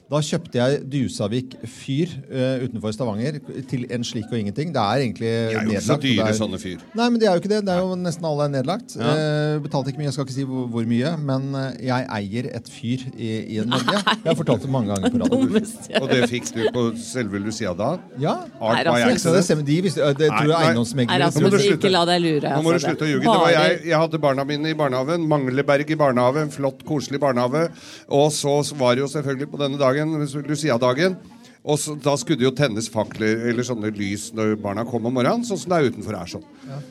[0.07, 4.69] Da kjøpte jeg Dusavik fyr uh, utenfor Stavanger til en slik og ingenting.
[4.71, 5.51] Det er egentlig nedlagt.
[5.51, 6.85] De er jo ikke så det dyre, er- sånne fyr.
[6.95, 7.59] Nei, men det er jo ikke det.
[7.67, 8.95] Det er jo Nesten alle er nedlagt.
[8.95, 12.47] Eh, betalte ikke mye, jeg skal ikke si hvor, hvor mye, men eh, jeg eier
[12.55, 13.97] et fyr i, i Norge.
[14.27, 15.61] Jeg har fortalt det mange ganger på radio.
[16.01, 17.89] Og det fikk du på selve Lucia-da?
[18.19, 18.33] Ja.
[18.59, 19.65] Art by det, accident?
[19.67, 21.77] de visste, det tror jeg eiendomsmeglere Nå må du slutte.
[21.77, 22.51] ikke la deg lure.
[22.51, 22.91] Nå må du altså.
[22.91, 23.23] slutte å ljuge.
[23.25, 25.27] Det var jeg, jeg hadde barna mine i barnehagen.
[25.31, 26.43] Mangleberg i barnehage.
[26.47, 27.67] En flott, koselig barnehage.
[28.19, 31.17] Og så var det jo selvfølgelig på denne dagen, Lucia-dagen.
[31.67, 35.13] Og så, Da skulle det jo tennes fakler eller sånne lys når barna kom om
[35.13, 35.43] morgenen.
[35.43, 36.25] Sånn som det er utenfor her.
[36.31, 36.45] sånn.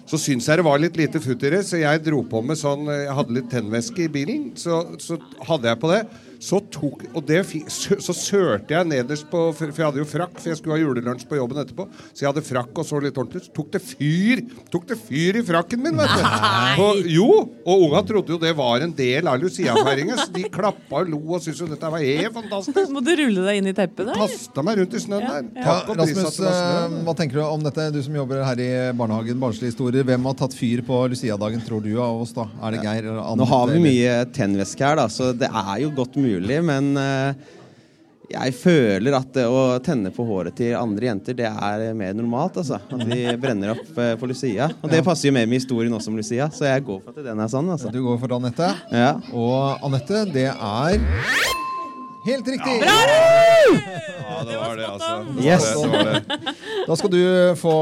[0.07, 2.59] Så syns jeg det var litt lite futt i det, så jeg dro på med
[2.61, 6.03] sånn Jeg hadde litt tennvæske i bilen, så, så hadde jeg på det.
[6.43, 10.51] Så tok Og det så sørte jeg nederst på For jeg hadde jo frakk, for
[10.51, 11.87] jeg skulle ha julelunsj på jobben etterpå.
[12.13, 13.47] Så jeg hadde frakk og så litt ordentlig.
[13.47, 13.53] ut.
[13.57, 16.83] tok det fyr Tok det fyr i frakken min, vet du.
[16.83, 17.29] Og, jo!
[17.67, 21.21] Og unga trodde jo det var en del av Lucia-feiringen, så de klappa og lo
[21.37, 22.93] og syntes jo dette var helt fantastisk.
[22.93, 24.19] Må du rulle deg inn i teppet der?
[24.19, 25.49] Kasta meg rundt i snøen der.
[25.57, 27.03] Ja, Takk og Rasmus, eh, snø.
[27.07, 27.89] hva tenker du om dette?
[27.95, 30.07] Du som jobber her i barnehagen, barnslige historier.
[30.07, 32.35] Hvem har tatt fyr på Lucia-dagen, tror du av oss?
[32.37, 32.49] da?
[32.63, 33.07] Er det Geir?
[33.07, 36.26] eller Anne, Nå har vi mye tennvæske her, da, så det er jo godt mulig.
[36.67, 37.35] Men eh,
[38.33, 42.57] Jeg føler at det å tenne på håret til andre jenter, det er mer normalt.
[42.59, 42.81] altså.
[42.83, 44.67] At vi brenner opp for på Lucia.
[44.83, 47.29] Og det passer jo mer med historien også om Lucia, så jeg går for at
[47.31, 47.71] den er sann.
[47.71, 47.93] altså.
[47.95, 48.73] Du går for Anette.
[48.91, 49.13] Ja.
[49.31, 50.99] Og Anette, det er
[52.27, 52.77] helt riktig!
[54.27, 55.13] Ja, det var det, altså.
[55.41, 55.67] Yes.
[55.83, 56.55] Det var det.
[56.87, 57.21] Da skal du
[57.59, 57.75] få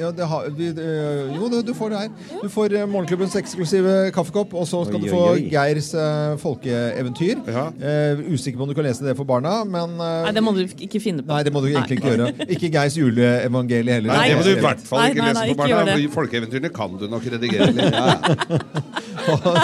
[0.00, 2.38] ja, det har, vi, eh, Jo, du, du får det her.
[2.42, 5.44] Du får eh, morgenklubbens eksklusive kaffekopp, og så skal Oi, du få oi.
[5.52, 7.42] Geirs eh, folkeeventyr.
[7.48, 7.66] Ja.
[7.78, 10.54] Uh, usikker på om du kan lese det for barna, men uh, Nei, det må
[10.56, 11.32] du ikke finne på.
[11.32, 12.30] Nei, det må du egentlig ikke gjøre.
[12.48, 14.14] Ikke Geirs juleevangelie heller.
[14.14, 15.98] Nei, det må du i hvert fall ikke nei, lese gjør barna.
[16.18, 17.98] Folkeeventyrene kan du nok redigere litt.
[17.98, 18.64] Ja,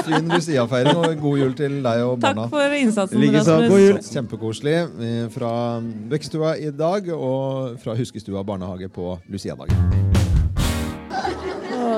[0.06, 2.46] fin Lucia-feiring, og god jul til deg og barna.
[2.46, 3.58] Takk for innsatsen, Likeså.
[3.68, 4.00] God jul.
[4.08, 5.52] Kjempekoselig eh, fra
[6.10, 10.02] Bekkestua i dag og fra Huskestua barnehage på Lucia-dagen.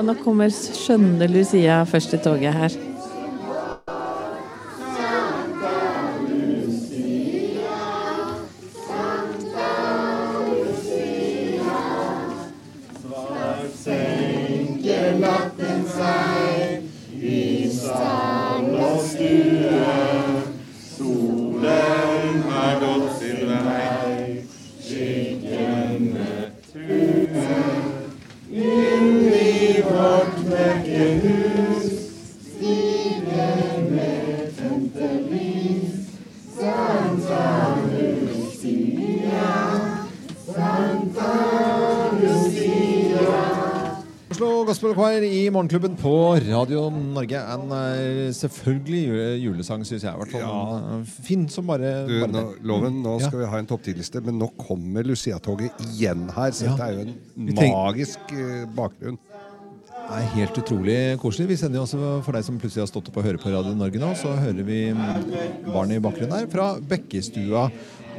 [0.07, 2.75] Nå kommer skjønne Lucia først i toget her.
[44.67, 46.11] Gospel Choir i Morgenklubben på
[46.43, 47.39] Radio Norge.
[47.39, 48.99] En eh, selvfølgelig
[49.45, 50.11] julesang, syns jeg.
[50.19, 50.43] hvert fall.
[50.43, 50.97] Ja.
[50.97, 53.29] Eh, fin som bare, Du, bare nå, loven, nå Ja.
[53.29, 56.51] skal vi ha en topp 10-liste, men nå kommer Lucia-toget igjen her.
[56.51, 56.75] Så Ja.
[56.75, 59.17] dette er jo en magisk eh, bakgrunn.
[60.07, 61.47] Det er helt utrolig koselig.
[61.49, 63.73] Vi sender jo også for deg som plutselig har stått opp og hører på Radio
[63.75, 67.69] Norge nå, så hører vi mm, barn i bakgrunnen her fra Bekkestua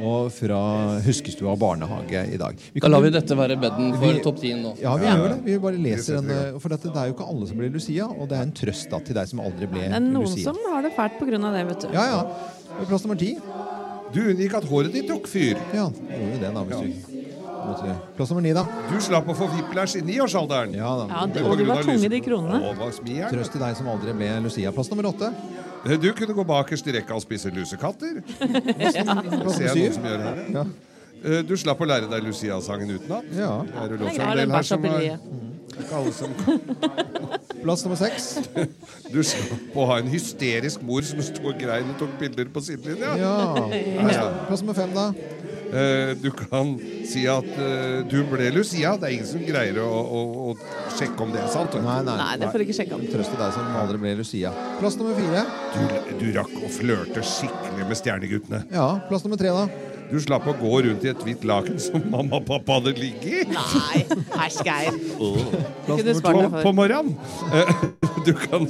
[0.01, 0.59] og fra
[1.05, 2.59] Huskestua barnehage i dag.
[2.73, 4.73] Vi Da lar vi dette være bedden for topp 10 nå.
[4.81, 5.39] Ja, vi gjør det.
[5.45, 6.59] Vi bare leser den.
[6.59, 8.89] For dette, det er jo ikke alle som blir Lucia, og det er en trøst
[8.91, 9.93] da til deg som aldri ble Lucia.
[9.93, 10.49] Det er noen Lucia.
[10.49, 11.43] som har det fælt pga.
[11.45, 11.93] det, vet du.
[11.93, 12.85] Ja, ja.
[12.85, 13.35] Plass nummer ti.
[14.13, 15.59] Du unngikk at håret ditt tok fyr.
[15.75, 16.63] Ja, det gjorde jo det da.
[16.63, 18.63] Hvis du Plass nummer ni, da.
[18.89, 20.73] Du slapp å få whiplash i niårsalderen.
[20.77, 21.07] Ja da.
[21.11, 22.73] Ja, det, og du var tunge, de kronene.
[23.29, 24.71] Trøst til deg som aldri ble Lucia.
[24.75, 25.29] Plass nummer åtte.
[26.01, 28.21] Du kunne gå bakerst i rekka og spise lusekatter.
[28.29, 30.47] Plass Ser jeg noen som gjør det.
[30.55, 30.63] Ja.
[31.23, 33.29] Eh, Du slapp å lære deg Lucia-sangen utenat.
[33.35, 33.53] Ja.
[33.63, 35.19] Er Jeg har en den del her som er bæsjapeliet.
[35.79, 36.29] ikke alle som
[37.63, 38.29] Plass nummer seks.
[39.13, 42.61] Du slapp å ha en hysterisk mor som sto og grein og tok bilder på
[42.63, 43.15] sidelinja.
[43.19, 43.35] Ja.
[43.57, 45.07] Plass, plass nummer fem, da.
[45.69, 46.71] Eh, Du kan
[47.05, 48.95] si at eh, du ble Lucia.
[48.97, 51.75] Det er ingen som greier å, å, å sjekke om det er sant.
[51.83, 52.15] Nei, nei.
[52.19, 53.05] Nei, det får du ikke sjekke om.
[53.11, 54.53] Trøst til deg som aldri ble Lucia.
[54.81, 55.45] Plass nummer fire.
[55.75, 58.63] Du, du rakk å flørte skikkelig med stjerneguttene.
[58.73, 59.67] Ja, plass nummer tre, da.
[60.09, 63.45] Du slapp å gå rundt i et hvitt laken som mamma og pappa hadde ligget
[63.45, 63.53] i.
[63.53, 64.01] Nei,
[64.47, 64.97] æsj, Geir.
[65.85, 67.13] Plass nummer to på, morgenen.
[67.53, 67.73] Eh,
[68.25, 68.65] Du kan,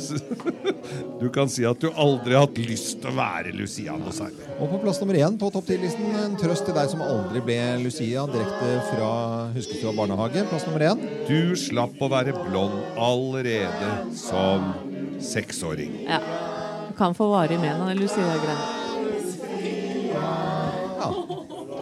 [1.19, 4.45] du kan si at du aldri har hatt lyst til å være Lucia noe særlig.
[4.55, 7.59] Og på plass nummer én på topp ti-listen, en trøst til deg som aldri ble
[7.83, 9.11] Lucia, direkte fra
[9.55, 10.45] Huskestua barnehage.
[10.51, 11.03] Plass nummer én.
[11.27, 14.71] Du slapp å være blond allerede som
[15.19, 16.05] seksåring.
[16.07, 16.21] Ja.
[16.87, 18.77] Du kan få varig med noen Lucia-greier.
[20.99, 21.11] Ja.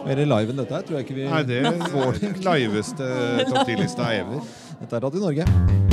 [0.08, 3.12] Mer live enn dette her tror jeg ikke vi Nei, det er vår liveste
[3.50, 4.42] topp ti-lista ever.
[4.78, 5.87] Dette er Radio Norge.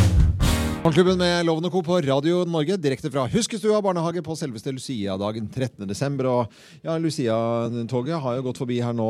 [0.86, 1.84] Morgenklubben med Loven Co.
[1.84, 5.88] på Radio Norge, direkte fra Huskestua barnehage på selveste Lucia-dagen 13.
[5.89, 6.28] desember.
[6.30, 9.08] Og ja, Lucia-toget har jo gått forbi her nå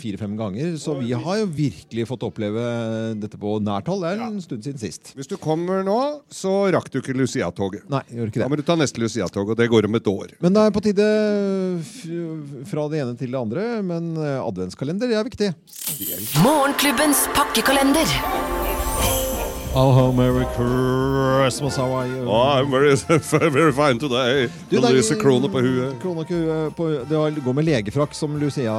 [0.00, 2.64] fire-fem ganger, så vi har jo virkelig fått oppleve
[3.22, 4.02] dette på nært hold.
[4.02, 5.12] Det er en stund siden sist.
[5.14, 5.94] Hvis du kommer nå,
[6.26, 7.86] så rakk du ikke Lucia-toget.
[7.94, 8.42] Nei, gjør ikke det.
[8.42, 10.34] Da må du ta neste Lucia-tog, og det går om et år.
[10.42, 11.06] Men det er på tide
[12.72, 13.68] fra det ene til det andre.
[13.92, 15.52] Men eh, adventskalender, det er viktig.
[16.42, 18.51] Morgenklubbens pakkekalender.
[19.74, 22.30] Oh, Merry Christmas, how are you?
[22.30, 22.94] I'm very,
[23.50, 24.46] very fine today.
[24.68, 25.94] Du, Det er- lyser krone på huet.
[26.02, 28.74] Krone på huet på, det går med legefrakk som Lucia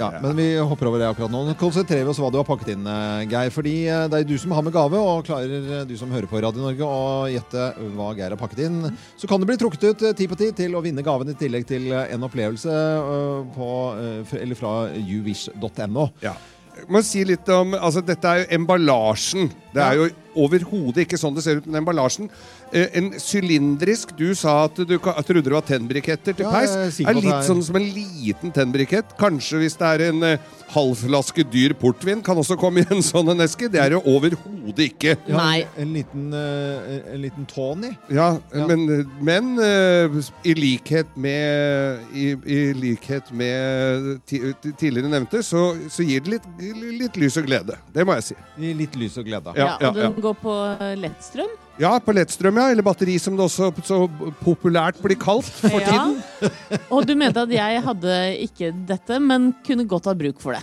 [0.00, 1.44] ja, Men vi hopper over det akkurat nå.
[1.46, 3.52] Nå konsentrerer vi oss hva du har pakket inn, eh, Geir.
[3.54, 6.26] Fordi eh, det er du som har med gave, og klarer eh, du som hører
[6.26, 8.80] på Radio Norge å gjette hva Geir har pakket inn,
[9.16, 11.68] så kan det bli trukket ut ti på ti til å vinne gaven i tillegg
[11.70, 12.74] til en opplevelse
[13.54, 13.70] på,
[14.34, 16.08] eller fra youwish.no.
[16.26, 16.34] Ja.
[16.74, 19.46] Jeg må si litt om, altså Dette er jo emballasjen.
[19.70, 22.28] Det er jo overhodet ikke sånn det ser ut med den emballasjen.
[22.72, 26.74] Eh, en sylindrisk Du sa at du trodde det var tennbriketter til peis.
[26.98, 29.16] Ja, er litt det er- sånn som en liten tennbrikett.
[29.18, 30.38] Kanskje hvis det er en eh,
[30.74, 30.96] halv
[31.52, 33.68] dyr portvin, kan også komme i en sånn en eske.
[33.70, 35.16] Det er det overhodet ikke.
[35.28, 35.66] Ja, Nei.
[35.78, 37.96] En liten, eh, en liten Tony.
[38.10, 38.66] Ja, Ja.
[38.66, 39.58] men, men
[40.44, 46.46] i likhet med I, i likhet med tidligere nevnte, så, så gir det litt,
[47.00, 47.76] litt lys og glede.
[47.94, 48.36] Det må jeg si.
[48.74, 49.54] Litt lys og glede.
[49.56, 51.52] Ja, Ja, ja, går på eh, lettstrøm.
[51.82, 52.68] Ja, på lettstrøm, ja.
[52.70, 53.96] Eller batteri, som det også så
[54.44, 55.88] populært blir kalt for Ja.
[55.90, 56.52] tiden.
[56.94, 58.12] Og du mente at jeg hadde
[58.44, 60.62] ikke dette, men kunne godt ha bruk for det.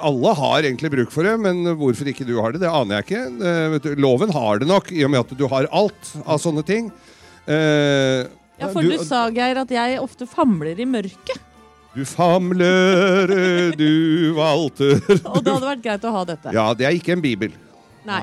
[0.00, 3.08] Alle har egentlig bruk for det, men hvorfor ikke du har det, det aner jeg
[3.10, 3.24] ikke.
[3.52, 6.88] Eh, loven har det nok, i og med at du har alt av sånne ting.
[7.46, 8.24] Eh,
[8.56, 11.36] Ja, For du- du, sa, Geir, at jeg ofte famler i mørket.
[11.94, 13.28] du famler,
[13.76, 16.52] du valter Og det hadde vært greit å ha dette.
[16.56, 17.52] Ja, det er ikke en bibel.
[18.06, 18.22] Nei.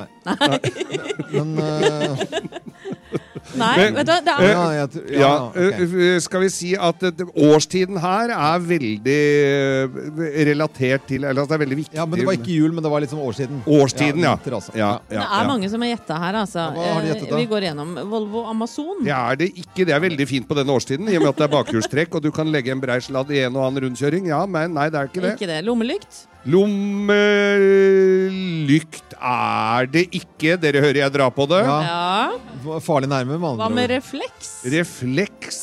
[1.33, 2.15] Men eh,
[3.59, 5.55] Nei, Men- vet du hva, det Eh, er ja, jeg, Ja, ja, ok.
[6.05, 7.11] eh, Skal vi si at eh,
[7.51, 9.87] årstiden her er veldig eh,
[10.47, 11.93] relatert til Eller at det er veldig viktig.
[11.99, 13.59] ja, men det var ikke jul, men det var liksom årstiden.
[13.67, 14.31] Årstiden, ja.
[14.39, 14.71] vinter, altså.
[14.79, 15.43] Ja, Det er ja.
[15.51, 16.59] mange som har gjetta her, altså.
[16.73, 17.35] Hva har de gjettet da?
[17.35, 19.03] Eh, Vi går gjennom Volvo Amazon.
[19.03, 19.85] Det er det ikke.
[19.85, 22.21] Det er veldig fint på denne årstiden, i og med at det er bakhjulstrekk, og
[22.25, 24.23] du kan legge en brei sladd i en og annen rundkjøring.
[24.31, 25.35] Ja, men nei, det er ikke det.
[25.37, 25.61] Ikke det.
[25.67, 26.25] Lommelykt.
[27.63, 30.57] Lommelykt er det ikke.
[30.61, 31.61] Dere hører jeg dra på det.
[31.65, 31.77] Ja.
[31.87, 32.79] Ja.
[32.83, 34.53] Farlig nærme, med Hva med refleks?
[34.73, 35.61] Refleks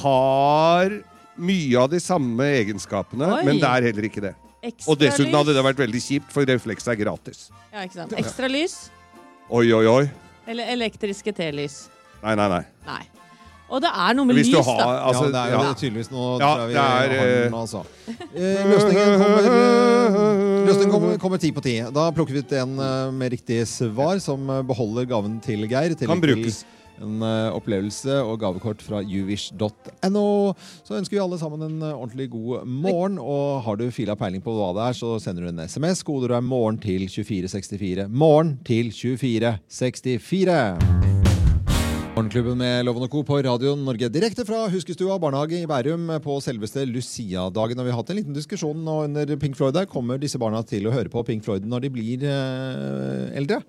[0.00, 0.92] har
[1.40, 3.44] mye av de samme egenskapene, Oi.
[3.48, 4.34] men det er heller ikke det.
[4.60, 7.46] Ekstra Og dessuten hadde det vært veldig kjipt, for refleks er gratis.
[7.72, 8.12] Ja, ikke sant.
[8.20, 8.90] Ekstra lys.
[9.48, 10.04] Oi, oi, oi.
[10.50, 11.86] Eller elektriske T-lys.
[12.20, 12.62] Nei, nei, nei.
[12.84, 13.02] Nei.
[13.70, 14.86] Og det er noe med Hvis lys, har da.
[15.06, 15.74] altså, ja, det er jo ja.
[15.78, 17.84] tydeligvis noe Ja, vi det er, har eh, altså.
[18.34, 19.42] Eh, Løsningen kommer
[20.66, 21.74] Løsningen kommer, kommer ti på ti.
[21.94, 25.94] Da plukker vi ut en eh, med riktig svar, som eh, beholder gaven til Geir.
[25.94, 26.64] Til Kan brukes.
[27.00, 27.22] En
[27.56, 30.52] opplevelse og gavekort fra uvish.no.
[30.84, 33.16] Så ønsker vi alle sammen en ordentlig god morgen.
[33.16, 36.02] Og har du fila peiling på hva det er, så sender du en SMS.
[36.04, 38.04] Koder er 'morgen' til 2464.
[38.12, 41.29] Morgen til 2464.
[42.20, 43.22] Morgenklubben med Loven og Co.
[43.24, 44.10] på Radio Norge.
[44.12, 47.78] Direkte fra Huskestua barnehage i Bærum på selveste Lucia-dagen.
[47.80, 49.86] Og vi har hatt en liten diskusjon nå under Pink Floyd der.
[49.88, 53.62] Kommer disse barna til å høre på Pink Floyd når de blir eh, eldre?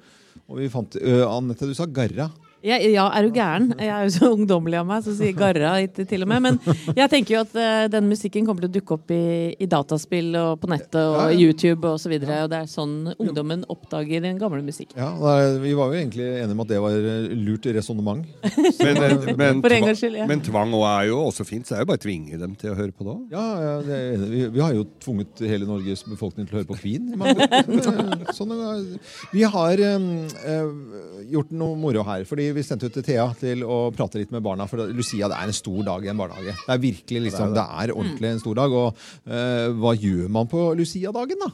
[0.52, 2.28] Og vi fant uh, Anette, du sa Garra.
[2.62, 3.72] Ja, ja, er du gæren?
[3.82, 6.44] Jeg er jo så ungdommelig av meg, så sier Garra til og med.
[6.46, 6.60] Men
[6.98, 9.22] jeg tenker jo at uh, den musikken kommer til å dukke opp i,
[9.58, 11.40] i dataspill og på nettet og Ja, ja.
[11.42, 12.44] YouTube og så videre.
[12.46, 14.94] Og det er sånn ungdommen oppdager den gamle musikken.
[15.00, 18.26] Ja, da er- Vi var jo egentlig enige om at det var eh, lurt resonnement.
[18.82, 20.26] Men, men, men, For en tva- gangs skyld, ja.
[20.30, 22.54] men tvang også er jo også fint, så det er jo bare å tvinge dem
[22.60, 23.22] til å høre på det òg.
[23.34, 26.70] Ja, ja, det er vi, vi har jo tvunget hele Norges befolkning til å høre
[26.72, 27.12] på Queen.
[27.20, 27.48] mange
[28.38, 30.08] sånn, eh, vi har um,
[30.42, 32.26] uh, gjort noe moro her.
[32.30, 34.68] fordi Vi sendte ut til Thea til å prate litt med barna.
[34.68, 36.56] For Lucia det er en stor dag i en barnehage.
[36.66, 38.76] Det er virkelig liksom, det er ordentlig en stor dag.
[38.76, 41.52] Og uh, hva gjør man på Lucia-dagen, da?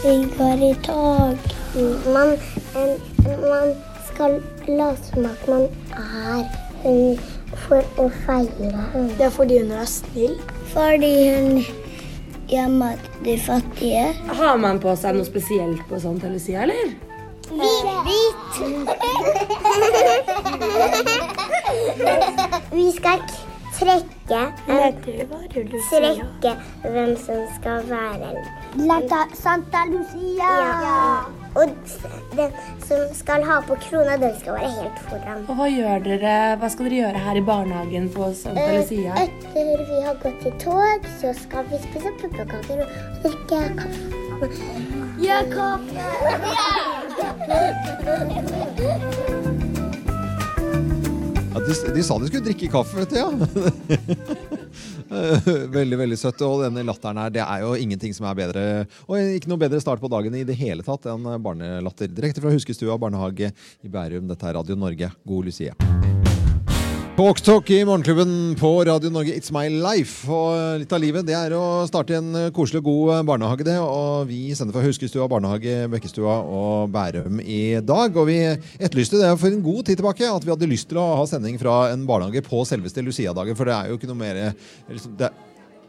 [0.00, 1.50] Vi går i tog.
[2.10, 2.34] Man,
[2.80, 2.96] en,
[3.46, 3.74] man
[4.08, 6.48] skal late som at man er
[6.82, 7.20] hun
[7.66, 9.12] for å feire henne.
[9.18, 10.34] Det er fordi hun er snill?
[10.72, 11.62] Fordi hun
[12.50, 14.14] gjemmer de fattige.
[14.40, 16.94] Har man på seg noe spesielt på sånn til Lucia, eller?
[17.50, 18.52] Hvit.
[22.70, 23.22] Vi skal
[23.80, 24.40] trekke
[25.90, 28.34] Trekke hvem som skal være
[29.34, 30.50] Santa Lucia.
[30.86, 31.39] Ja.
[31.58, 31.72] Og
[32.36, 32.52] den
[32.86, 35.40] som skal ha på krona, den skal være helt foran.
[35.50, 39.16] Og hva gjør dere, hva skal dere gjøre her i barnehagen på Santa Eh, Lucia?
[39.24, 42.88] Etter vi har gått i tog, så skal vi spise pepperkaker og
[43.26, 44.70] drikke kaffe.
[45.20, 46.06] Ja, kaffe!
[51.52, 53.16] Ja, de, de sa de skulle drikke kaffe, vet du.
[53.18, 53.28] Ja.
[55.78, 56.42] veldig veldig søtt.
[56.46, 58.64] Og denne latteren her, det er jo ingenting som er bedre
[59.10, 62.10] Og ikke noe bedre start på dagen i det hele tatt enn barnelatter.
[62.10, 64.28] Direkte fra Huskestua barnehage i Bærum.
[64.30, 65.12] Dette er Radio Norge.
[65.26, 65.74] God Lucia.
[67.20, 69.34] Talk i Morgenklubben på Radio Norge.
[69.36, 70.24] It's my life.
[70.24, 73.66] Og litt av livet det er å starte en koselig og god barnehage.
[73.66, 78.16] det, og Vi sender fra Huskestua barnehage, Bekkestua og Bærum i dag.
[78.16, 78.38] Og vi
[78.80, 81.60] etterlyste det for en god tid tilbake at vi hadde lyst til å ha sending
[81.60, 83.58] fra en barnehage på selveste Lucia-dagen.
[83.58, 84.40] For det er jo ikke noe mer
[84.88, 85.28] liksom, det,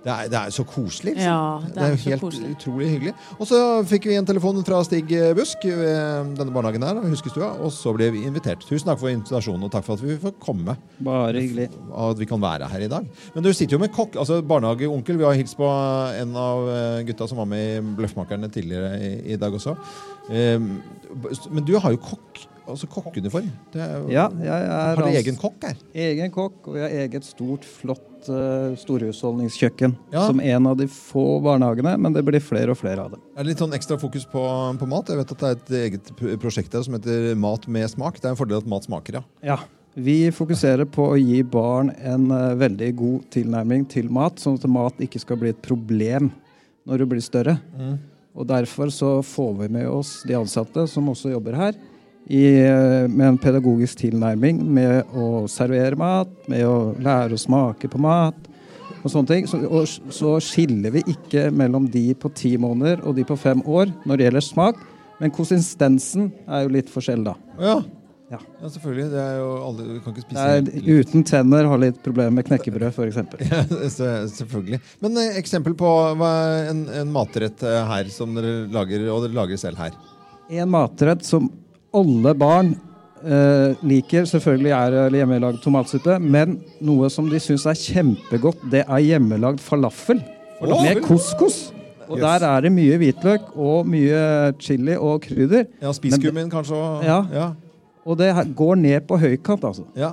[0.02, 1.12] Det er, det er så koselig.
[1.14, 1.30] Liksom.
[1.30, 2.52] Ja, det det er er jo helt koselig.
[2.56, 3.12] utrolig hyggelig.
[3.38, 7.70] Og så fikk vi en telefon fra Stig Busk ved denne barnehagen her, Huskestua, og
[7.76, 8.66] så ble vi invitert.
[8.66, 10.74] Tusen takk for invitasjonen, og takk for at vi får komme.
[11.06, 11.68] Bare hyggelig.
[11.92, 13.06] Og at vi kan være her i dag.
[13.36, 15.22] Men du sitter jo med kokk, altså barnehageonkel.
[15.22, 19.12] Vi har hilst på en av eh, gutta som var med i Bløffmakerne tidligere i,
[19.36, 19.78] i dag også.
[20.32, 20.72] Um,
[21.52, 22.42] men du har jo kokk,
[22.74, 23.50] altså kokkeuniform.
[23.74, 25.76] Det er, Ja, jeg er har du altså- egen kokk her?
[25.94, 29.96] Egen kokk, og vi har eget stort, flott uh, storhusholdningskjøkken.
[30.14, 30.26] Ja.
[30.28, 33.22] Som en av de få barnehagene, men det blir flere og flere av dem.
[33.36, 34.42] Er det litt sånn ekstra fokus på,
[34.80, 35.12] på mat?
[35.12, 38.20] Jeg vet at det er et eget prosjekt her som heter Mat med smak.
[38.20, 39.24] Det er en fordel at mat smaker, ja.
[39.44, 39.60] Ja.
[39.96, 44.70] Vi fokuserer på å gi barn en uh, veldig god tilnærming til mat, sånn at
[44.72, 46.32] mat ikke skal bli et problem
[46.88, 47.58] når det blir større.
[48.32, 51.76] Og Derfor så får vi med oss de ansatte som også jobber her,
[52.30, 57.90] i, eh, med en pedagogisk tilnærming med å servere mat, med å lære å smake
[57.92, 58.50] på mat
[59.02, 59.48] og sånne ting.
[59.50, 63.64] Så, og, så skiller vi ikke mellom de på ti måneder og de på fem
[63.66, 64.86] år når det gjelder smak,
[65.22, 67.36] men konsistensen er jo litt forskjell, da.
[67.62, 67.82] Ja.
[68.32, 68.38] Ja.
[68.62, 69.10] ja, selvfølgelig.
[69.12, 72.48] Det er jo alle, du kan ikke spise Nei, uten tenner har litt problemer med
[72.48, 73.18] knekkebrød, f.eks.
[73.52, 73.66] Ja,
[74.32, 74.80] selvfølgelig.
[75.04, 79.60] Men eh, eksempel på en, en matrett eh, her som dere lager, og dere lager
[79.60, 79.98] selv her.
[80.48, 81.50] En matrett som
[81.94, 82.72] alle barn
[83.24, 88.86] eh, liker, selvfølgelig er det hjemmelagd tomatsuppe, men noe som de syns er kjempegodt, det
[88.88, 90.22] er hjemmelagd falafel
[90.62, 91.72] med couscous.
[92.12, 92.24] Og Yes.
[92.26, 95.66] der er det mye hvitløk og mye chili og krydder.
[95.82, 96.76] Ja, Spisskummin kanskje?
[96.76, 97.22] Og, Ja.
[97.32, 97.46] ja.
[98.06, 99.84] Og det går ned på høykant, altså.
[99.96, 100.12] ja.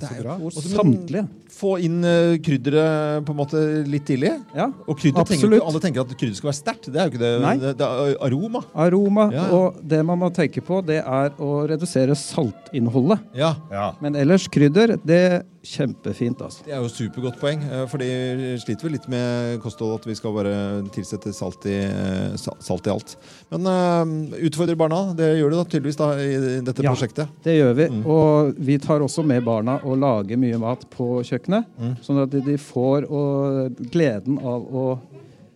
[0.00, 1.26] Det er jo samtlige.
[1.50, 4.32] Få inn uh, krydderet på en måte litt tidlig.
[4.56, 6.90] Ja, Og krydder tenker alle tenker at krydder skal være sterkt.
[6.90, 7.32] Det er jo ikke det.
[7.44, 7.54] Nei.
[7.60, 8.64] Det, det er aroma.
[8.86, 9.28] Aroma.
[9.34, 9.60] Ja, ja.
[9.60, 13.24] Og det man må tenke på, det er å redusere saltinnholdet.
[13.36, 13.54] Ja.
[13.72, 13.90] Ja.
[14.02, 16.64] Men ellers krydder, det er kjempefint, altså.
[16.64, 20.16] Det er jo supergodt poeng, eh, for de sliter vel litt med kosthold at vi
[20.16, 20.54] skal bare
[20.94, 23.16] tilsette salt i, eh, salt i alt.
[23.50, 26.94] Men uh, utfordrer barna, det gjør du da tydeligvis da i dette Ja.
[26.94, 27.28] prosjektet.
[27.44, 27.88] Det gjør vi.
[27.92, 28.06] Mm.
[28.06, 31.39] Og vi tar også med barna og lager mye mat på kjøkkenet.
[31.48, 31.96] Mm.
[32.04, 34.84] Sånn at de får og, gleden av å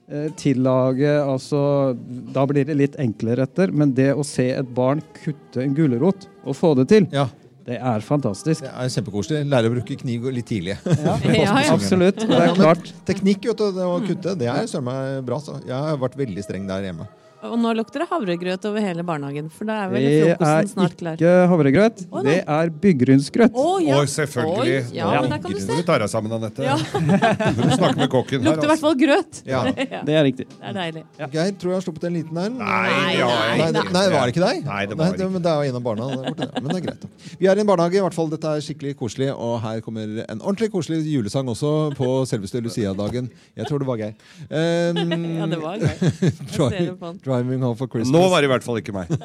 [0.09, 1.95] eh, tillage altså,
[2.35, 6.29] Da blir det litt enklere retter, men det å se et barn kutte en gulrot
[6.45, 7.29] og få det til, Ja,
[7.65, 8.61] det er fantastisk.
[8.61, 9.45] det er kjempekoselig.
[9.49, 10.77] Lære å bruke kniv litt tidlig.
[11.07, 11.59] Ja, ja.
[11.73, 12.21] Absolutt.
[12.21, 12.91] Det er klart.
[13.09, 15.41] Teknikk vet du, å kutte, det er søren meg bra.
[15.41, 15.57] Så.
[15.65, 17.09] Jeg har vært veldig streng der hjemme.
[17.45, 20.71] Og nå lukter det havregrøt over hele barnehagen, for da er vel Det er frokosten
[20.73, 21.17] snart klar.
[21.19, 22.03] ikke havregrøt.
[22.09, 22.25] Å, nei.
[22.31, 23.53] Det er byggrynsgrøt.
[23.55, 23.99] Å, ja.
[24.01, 24.79] Og selvfølgelig.
[24.89, 25.77] Oi, ja, men der kan du se.
[25.77, 26.65] du tar deg sammen, Anette.
[26.65, 26.77] Ja.
[27.55, 28.49] Du snakke med kokken her.
[28.49, 29.43] Lukter i hvert fall grøt.
[29.55, 29.61] Ja.
[29.69, 30.47] Det er riktig.
[30.49, 31.03] det er deilig.
[31.35, 32.55] Geir, tror jeg har sluppet en liten en.
[32.59, 34.63] Nei, Nei, ja, nei, Nei, nei, var det ikke deg?
[34.67, 35.29] Nei, det var ikke.
[35.35, 36.09] Men det er jo en av barna.
[36.15, 37.05] der borte, Men det er greit.
[37.43, 38.31] Vi er i en barnehage, i hvert fall.
[38.33, 39.29] Dette er skikkelig koselig.
[39.35, 43.29] Og her kommer en ordentlig koselig julesang også på selveste Lucia-dagen.
[43.59, 44.17] Jeg tror det var Geir.
[44.49, 46.01] Um, Ja, det var Geir.
[46.01, 47.21] Jeg ser det på han.
[47.35, 48.15] Driving Home for Christmas.
[48.15, 49.11] Nå var det i hvert fall ikke meg.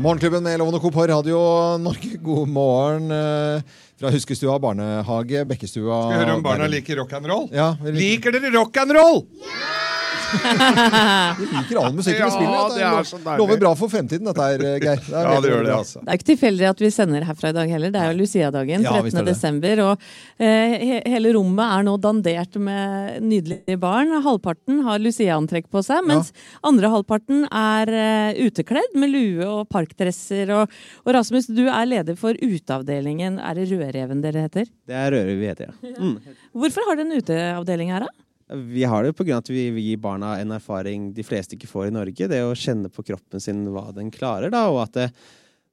[0.00, 0.90] Morgenklubben med Lovende Co.
[0.90, 1.38] på Radio
[1.78, 2.16] Norge.
[2.22, 3.60] God morgen eh,
[4.00, 7.50] fra Huskestua barnehage, Bekkestua Skal vi høre om barna liker rock'n'roll?
[7.52, 9.24] Ja, liker, Liker dere rock'n'roll?
[11.40, 12.74] vi liker all musikken vi spiller.
[12.76, 13.38] det er så deilig.
[13.40, 15.02] lover bra for fremtiden, dette her, Geir.
[15.06, 16.02] Det er Ja, det gjør det, altså.
[16.04, 17.92] Det er ikke tilfeldig at vi sender herfra i dag heller.
[17.94, 19.18] Det er jo Lucia-dagen, Ja, er 13.
[19.18, 19.24] det.
[19.30, 19.82] desember.
[19.86, 20.06] Og
[20.42, 24.12] eh, hele rommet er nå dandert med nydelige barn.
[24.24, 26.32] Halvparten har Lucia-antrekk på seg, mens
[26.66, 30.50] andre halvparten er uh, utekledd med lue og parkdresser.
[30.56, 30.72] Og,
[31.04, 33.38] og Rasmus, du er leder for uteavdelingen.
[33.42, 34.70] Er det Rødreven dere heter?
[34.88, 35.94] Det er Rødreven vi heter, ja.
[36.00, 36.16] Mm.
[36.56, 38.29] Hvorfor har dere en uteavdeling her, da?
[38.50, 39.36] Vi har det pga.
[39.38, 42.28] at vi vi gir barna en erfaring de fleste ikke får i Norge.
[42.28, 44.50] Det å kjenne på kroppen sin hva den klarer.
[44.50, 45.12] da, og at det,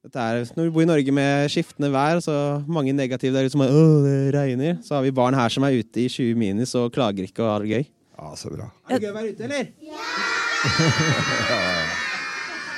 [0.06, 3.52] dette er, Når vi bor i Norge med skiftende vær, så mange negative der ute
[3.56, 6.36] som er, Åh, det regner, så har vi barn her som er ute i 20
[6.38, 7.86] minus og klager ikke og har det gøy.
[8.18, 8.70] Ja, så bra.
[8.90, 9.66] Er det gøy å være ute, eller?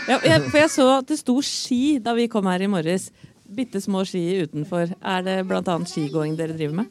[0.09, 3.12] Ja, jeg, for jeg så at det sto ski da vi kom her i morges.
[3.45, 4.89] Bitte små ski utenfor.
[5.05, 5.62] Er det bl.a.
[5.85, 6.88] skigåing dere driver med?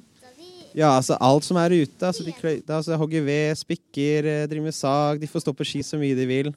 [0.76, 2.06] Ja, altså alt som er ute.
[2.06, 2.34] altså De
[2.68, 5.20] altså, hogger ved, spikker, eh, driver med sag.
[5.20, 6.52] De får stå på ski så mye de vil.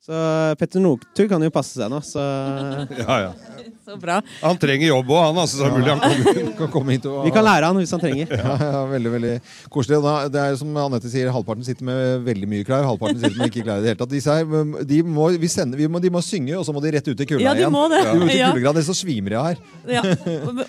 [0.00, 0.16] Så
[0.56, 2.22] Petter Northug kan jo passe seg nå, så
[3.02, 3.32] Ja, ja.
[3.90, 4.20] Så bra.
[4.44, 5.38] Han trenger jobb òg, han.
[5.42, 6.50] Altså, så mulig han kommer.
[6.60, 8.30] Kan komme hit og vi kan lære han hvis han trenger.
[8.38, 9.32] Ja, ja, veldig veldig
[9.72, 9.98] koselig.
[10.30, 13.64] Det er som Anette sier, Halvparten sitter med veldig mye klær, halvparten sitter med ikke
[13.66, 14.12] klær i det hele tatt.
[14.14, 14.46] Disse her,
[14.92, 17.24] de må, vi sender, vi må, de må synge, og så må de rett ut
[17.24, 18.04] i kulda Ja, de må det.
[18.06, 18.52] De må ut i Ja.
[18.54, 19.60] kuldegrad, så svimer jeg her.
[19.98, 20.06] Ja.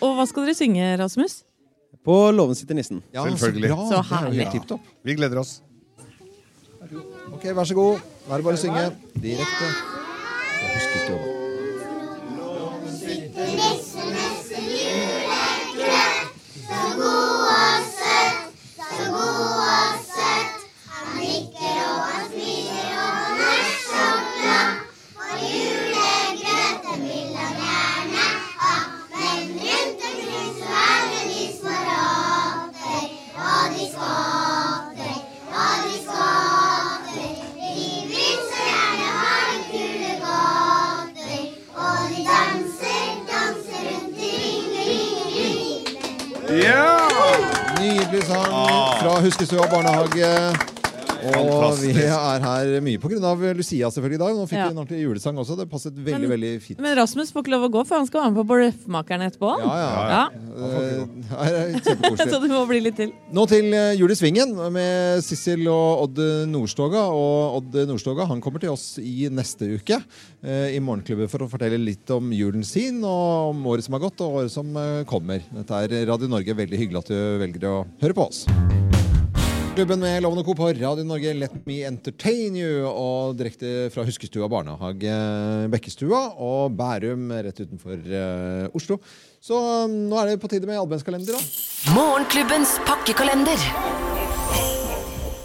[0.02, 1.44] Og hva skal dere synge, Rasmus?
[2.06, 3.04] På låven sitter nissen.
[3.14, 3.70] Ja, Selvfølgelig.
[3.70, 3.90] Så, bra.
[3.90, 4.48] Så er herlig.
[4.70, 4.78] Ja.
[5.04, 5.62] Vi gleder oss.
[7.32, 8.02] Ok, vær så god.
[8.28, 8.86] Nå er det bare å synge
[9.22, 9.91] direkte.
[49.22, 50.72] Huskestua barnehage.
[51.22, 52.98] Og vi er her mye
[53.30, 54.38] av Lucia selvfølgelig i dag.
[54.38, 54.66] Nå fikk Ja.
[54.70, 55.58] vi en ordentlig julesang også.
[55.58, 56.80] Det passet veldig, Men- veldig fint.
[56.80, 59.52] Men Rasmus får ikke lov å gå, for han skal være med på Bløffmakeren etterpå.
[59.62, 59.90] Ja, ja.
[60.10, 60.30] Ja.
[61.38, 61.62] ja.
[62.18, 62.32] det.
[62.32, 63.14] Så du må bli litt til.
[63.32, 66.18] Nå til eh, Jul i Svingen med Sissel og Odd
[66.50, 67.06] Nordstoga.
[67.14, 70.02] Og Odd Nordstoga han kommer til oss i neste uke
[70.44, 74.02] eh, i Morgenklubben for å fortelle litt om julen sin, og om året som har
[74.02, 75.42] gått, og året som eh, kommer.
[75.54, 76.58] Dette er Radio Norge.
[76.58, 78.46] Veldig hyggelig at du velger å høre på oss.
[79.72, 80.54] Klubben med Lovende Co.
[80.56, 82.84] på Radio Norge, Let me entertain you.
[82.90, 85.14] Og direkte fra Huskestua barnehage,
[85.72, 89.00] Bekkestua og Bærum rett utenfor uh, Oslo.
[89.40, 91.96] Så um, nå er det på tide med adventskalender, da.
[91.96, 93.64] Morgenklubbens pakkekalender.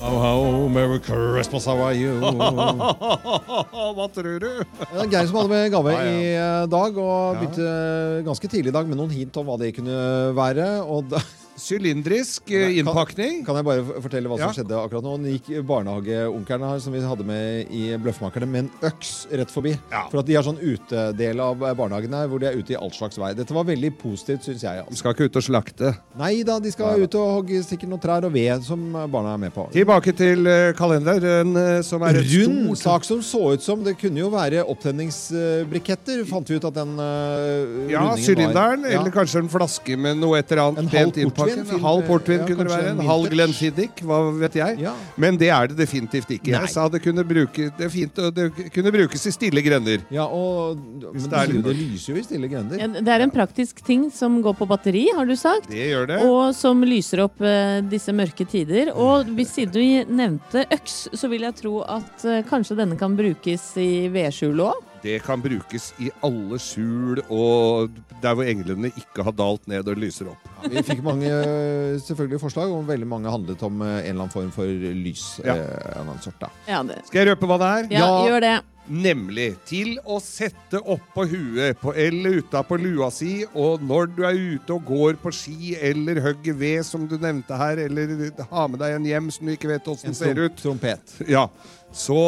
[0.03, 2.19] How, how, Merry Christmas, how are you?
[3.97, 4.51] Hva tror du?
[4.67, 8.75] Det er Geir som hadde med gave i eh, dag, og begynte eh, ganske tidlig
[8.75, 10.71] i dag med noen hint om hva det kunne være.
[10.83, 11.23] Og da
[11.57, 13.43] Sylindrisk eh, innpakning.
[13.47, 14.53] kan jeg bare fortelle hva som Ja.
[14.55, 15.15] skjedde akkurat nå.
[15.23, 19.73] Nå gikk barnehageonkelen her, som vi hadde med i Bløffmakerne, med en øks rett forbi.
[19.91, 20.05] Ja.
[20.11, 22.91] For at de har sånn utedel av barnehagen her, hvor de er ute i all
[22.91, 23.33] slags vei.
[23.35, 24.77] Dette var veldig positivt, syns jeg.
[24.77, 24.97] De Altså.
[25.01, 25.97] skal ikke ut og slakte.
[26.19, 29.39] Nei da, de skal ut og hogge sikkert noen trær og ved som barna er
[29.39, 29.71] med på.
[29.73, 33.83] Tilbake til eh, kalenderen, eh, som er et Rund stort sak som så ut som
[33.83, 36.25] det kunne jo være opptenningsbriketter.
[36.29, 40.51] Fant vi ut at den uh, Ja, sylinderen, eller kanskje en flaske med noe et
[40.53, 41.46] eller En annet halv pent innpakket.
[41.47, 42.91] Portvin, En halv portvin ja, kunne det være.
[42.91, 43.37] en En halv vintage.
[43.37, 44.79] Glenfiddich, hva vet jeg.
[44.83, 44.93] Ja.
[45.17, 46.51] Men det er det definitivt ikke.
[46.53, 46.61] Nei.
[46.61, 50.05] Jeg sa det kunne, bruke, det er fint, det kunne brukes i stille grender.
[50.11, 52.79] Ja, og men det det, litt- det lyser jo i stille grender.
[52.81, 55.69] Ja, Det er en praktisk ting som går på batteri, har du sagt.
[55.71, 56.21] Det gjør det.
[56.25, 58.93] Og som lyser opp uh, disse mørke tider.
[58.95, 63.17] Og hvis siden du nevnte øks, så vil jeg tro at uh, kanskje denne kan
[63.17, 64.83] brukes i vedskjul òg.
[65.07, 67.95] Det kan brukes i alle skjul og
[68.25, 70.49] der hvor englene ikke har dalt ned og lyser opp.
[70.67, 74.33] Vi fikk mange eh, selvfølgelig forslag, og veldig mange handlet om eh, en eller annen
[74.35, 75.29] form for lys.
[75.47, 75.55] Ja.
[75.61, 76.51] eh, en annen sort, da.
[76.67, 77.05] Ja, det.
[77.07, 77.93] Skal jeg røpe hva det er?
[78.01, 78.57] ja, gjør det.
[78.87, 84.39] Nemlig til å sette oppå huet på, eller utapå lua si, og når du er
[84.57, 88.83] ute og går på ski eller hogger ved, som du nevnte her, eller har med
[88.83, 91.17] deg en hjem som du ikke vet åssen En ser ut, trompet.
[91.31, 91.49] ja,
[91.95, 92.21] så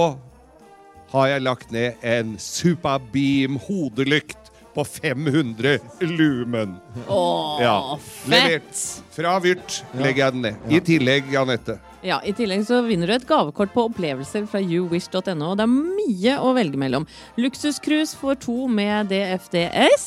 [1.13, 6.77] har jeg lagt ned en Superbeam hodelykt på 500 lumen.
[7.09, 7.99] Åh, Ja.
[8.31, 9.03] Levert fett!
[9.17, 10.57] fra Vyrt legger jeg den ned.
[10.71, 11.79] I tillegg, Anette.
[12.07, 15.49] Ja, I tillegg så vinner du et gavekort på opplevelser fra youwish.no.
[15.51, 17.09] og Det er mye å velge mellom.
[17.41, 20.07] Luksuscruise får to med DFDS.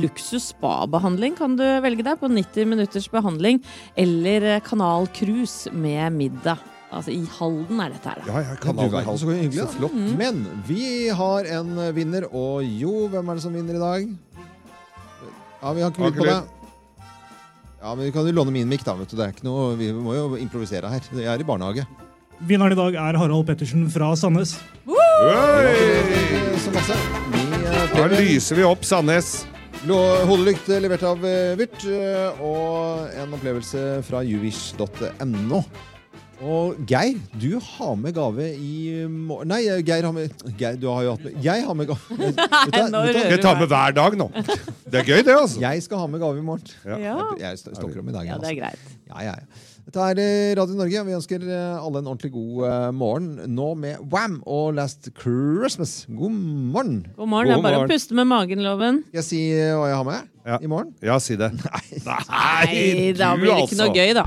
[0.00, 3.60] Luksus spabehandling kan du velge deg på 90 minutters behandling.
[4.00, 6.56] Eller kanalcruise med middag.
[6.94, 8.32] Altså i Halden er dette her, da.
[8.32, 9.58] Ja, Ja, kan du verden, så hyggelig.
[9.58, 9.94] Så flott.
[9.96, 10.12] Mm.
[10.20, 14.06] Men vi har en vinner, og jo, hvem er det som vinner i dag?
[15.62, 16.36] Ja, vi har ikke lyd på det.
[17.82, 18.94] Ja, men Vi kan jo låne min mikk, da.
[18.94, 19.16] vet du.
[19.18, 21.00] Det er ikke noe, vi må jo improvisere her.
[21.12, 21.86] Jeg er i barnehage.
[22.46, 24.56] Vinneren i dag er Harald Pettersen fra Sandnes.
[24.86, 26.56] Hey!
[26.60, 26.96] Så masse.
[27.32, 29.46] Vi, eh, Da lyser vi opp Sandnes.
[29.86, 35.62] Hodelykt levert av eh, Vyrt, eh, og en opplevelse fra juvish.no.
[36.44, 41.06] Og Geir, du har med gave i morgen Nei, Geir har med Geir, du har
[41.06, 42.18] jo hatt med Jeg har med gave.
[42.76, 44.26] jeg, nå du Jeg tar med hver dag nå.
[44.84, 45.62] Det er gøy, det, altså.
[45.62, 46.74] Jeg skal ha med gave i morgen.
[46.84, 46.98] Ja.
[47.40, 48.28] Jeg, jeg stokker om i dag.
[48.28, 48.60] ja, det er altså.
[48.60, 49.00] greit.
[49.08, 49.64] Ja, ja, ja.
[49.86, 51.02] Dette er eh, Radio Norge.
[51.06, 53.28] Vi ønsker eh, alle en ordentlig god eh, morgen.
[53.54, 56.00] Nå med Wham og Last Christmas.
[56.10, 57.04] God morgen.
[57.16, 57.54] God morgen.
[57.54, 59.04] Det er bare å puste med magen, Loven.
[59.08, 60.58] Skal jeg si hva jeg har med Ja.
[60.58, 60.92] i morgen?
[61.06, 61.52] Ja, si det.
[62.10, 64.26] Nei, da blir det ikke noe gøy, da.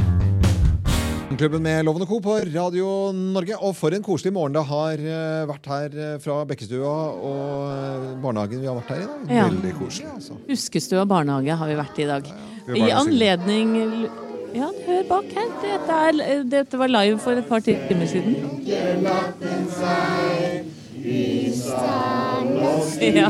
[1.37, 2.19] Klubben med Loven Co.
[2.21, 3.55] på Radio Norge.
[3.61, 8.07] Og for en koselig morgen det har eh, vært her eh, fra Bekkestua og eh,
[8.23, 9.35] barnehagen vi har vært her i dag.
[9.37, 9.43] Ja.
[9.51, 10.39] Veldig koselig, altså.
[10.49, 12.31] Huskestua barnehage har vi vært i i dag.
[12.65, 13.75] Ja, I anledning
[14.57, 15.53] Ja, hør bak her.
[15.61, 18.33] Dette, er, dette var live for et par timer siden.
[23.05, 23.29] Ja.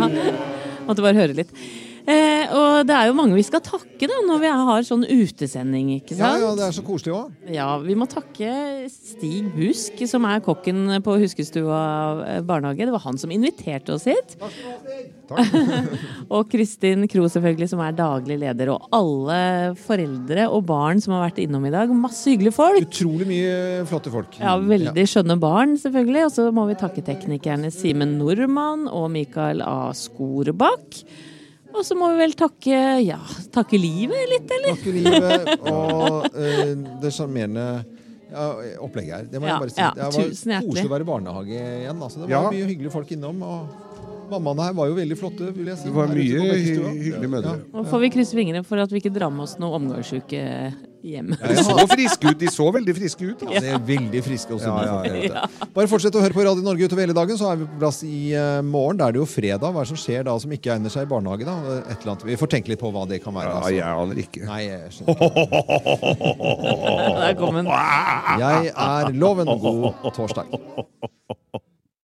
[0.88, 1.52] Måtte bare høre litt.
[2.10, 2.39] Eh,
[2.88, 6.22] det er jo mange vi skal takke da, når vi har sånn utesending, ikke Ja,
[6.34, 6.42] sant?
[6.44, 7.32] ja, det er så koselig òg.
[7.54, 8.52] Ja, vi må takke
[8.92, 11.80] Stig Busk, som er kokken på Huskestua
[12.26, 12.86] eh, barnehage.
[12.88, 14.36] Det var han som inviterte oss hit.
[14.40, 15.16] Takk for Stig!
[16.34, 18.72] og Kristin Kroh, selvfølgelig, som er daglig leder.
[18.74, 19.40] Og alle
[19.78, 21.92] foreldre og barn som har vært innom i dag.
[21.94, 22.82] Masse hyggelige folk.
[22.88, 23.56] Utrolig mye
[23.90, 24.40] flotte folk.
[24.42, 26.26] Ja, Veldig skjønne barn, selvfølgelig.
[26.28, 29.92] Og så må vi takke teknikerne Simen Normann og Mikael A.
[29.98, 31.04] Skorebakk.
[31.76, 33.20] Og så må vi vel takke ja,
[33.54, 34.76] takke livet litt, eller?
[34.76, 36.72] Takke livet og eh,
[37.04, 37.66] det sjarmerende
[38.30, 38.48] ja,
[38.86, 39.28] opplegget her.
[39.32, 39.82] Det må Ja, jeg bare si.
[39.82, 42.02] ja, det var koselig å være i barnehage igjen.
[42.02, 42.20] Altså.
[42.24, 42.52] Det var Ja.
[42.54, 43.40] mye hyggelige folk innom.
[43.46, 43.89] Og
[44.32, 45.88] mammaene her var jo veldig flotte, vil jeg si.
[45.90, 47.56] Det var mye hyggelige mødre.
[47.74, 50.44] Nå får vi krysse fingrene for at vi ikke drar med oss noe omgangsuke
[51.06, 51.38] hjemme.
[51.40, 52.40] De så friske ut.
[52.40, 53.44] De så veldig friske ut.
[53.48, 54.70] Ja, de er veldig friske også.
[54.70, 55.44] Ja, ja, ja.
[55.76, 58.02] Bare fortsett å høre på Radio Norge utover hele dagen, så er vi på plass
[58.08, 59.00] i eh, morgen.
[59.00, 59.70] Da er det jo fredag.
[59.70, 61.48] Hva er det som skjer da som ikke egner seg i barnehage?
[61.48, 61.56] da?
[61.80, 62.28] Et eller annet.
[62.32, 63.50] Vi får tenke litt på hva det kan være.
[63.50, 63.76] Ja, altså.
[63.78, 64.40] jeg aner ikke.
[64.50, 65.18] Nei, jeg skjønner.
[67.24, 67.72] Der kom den.
[68.44, 69.56] Jeg er Loven.
[69.60, 70.46] God torsdag.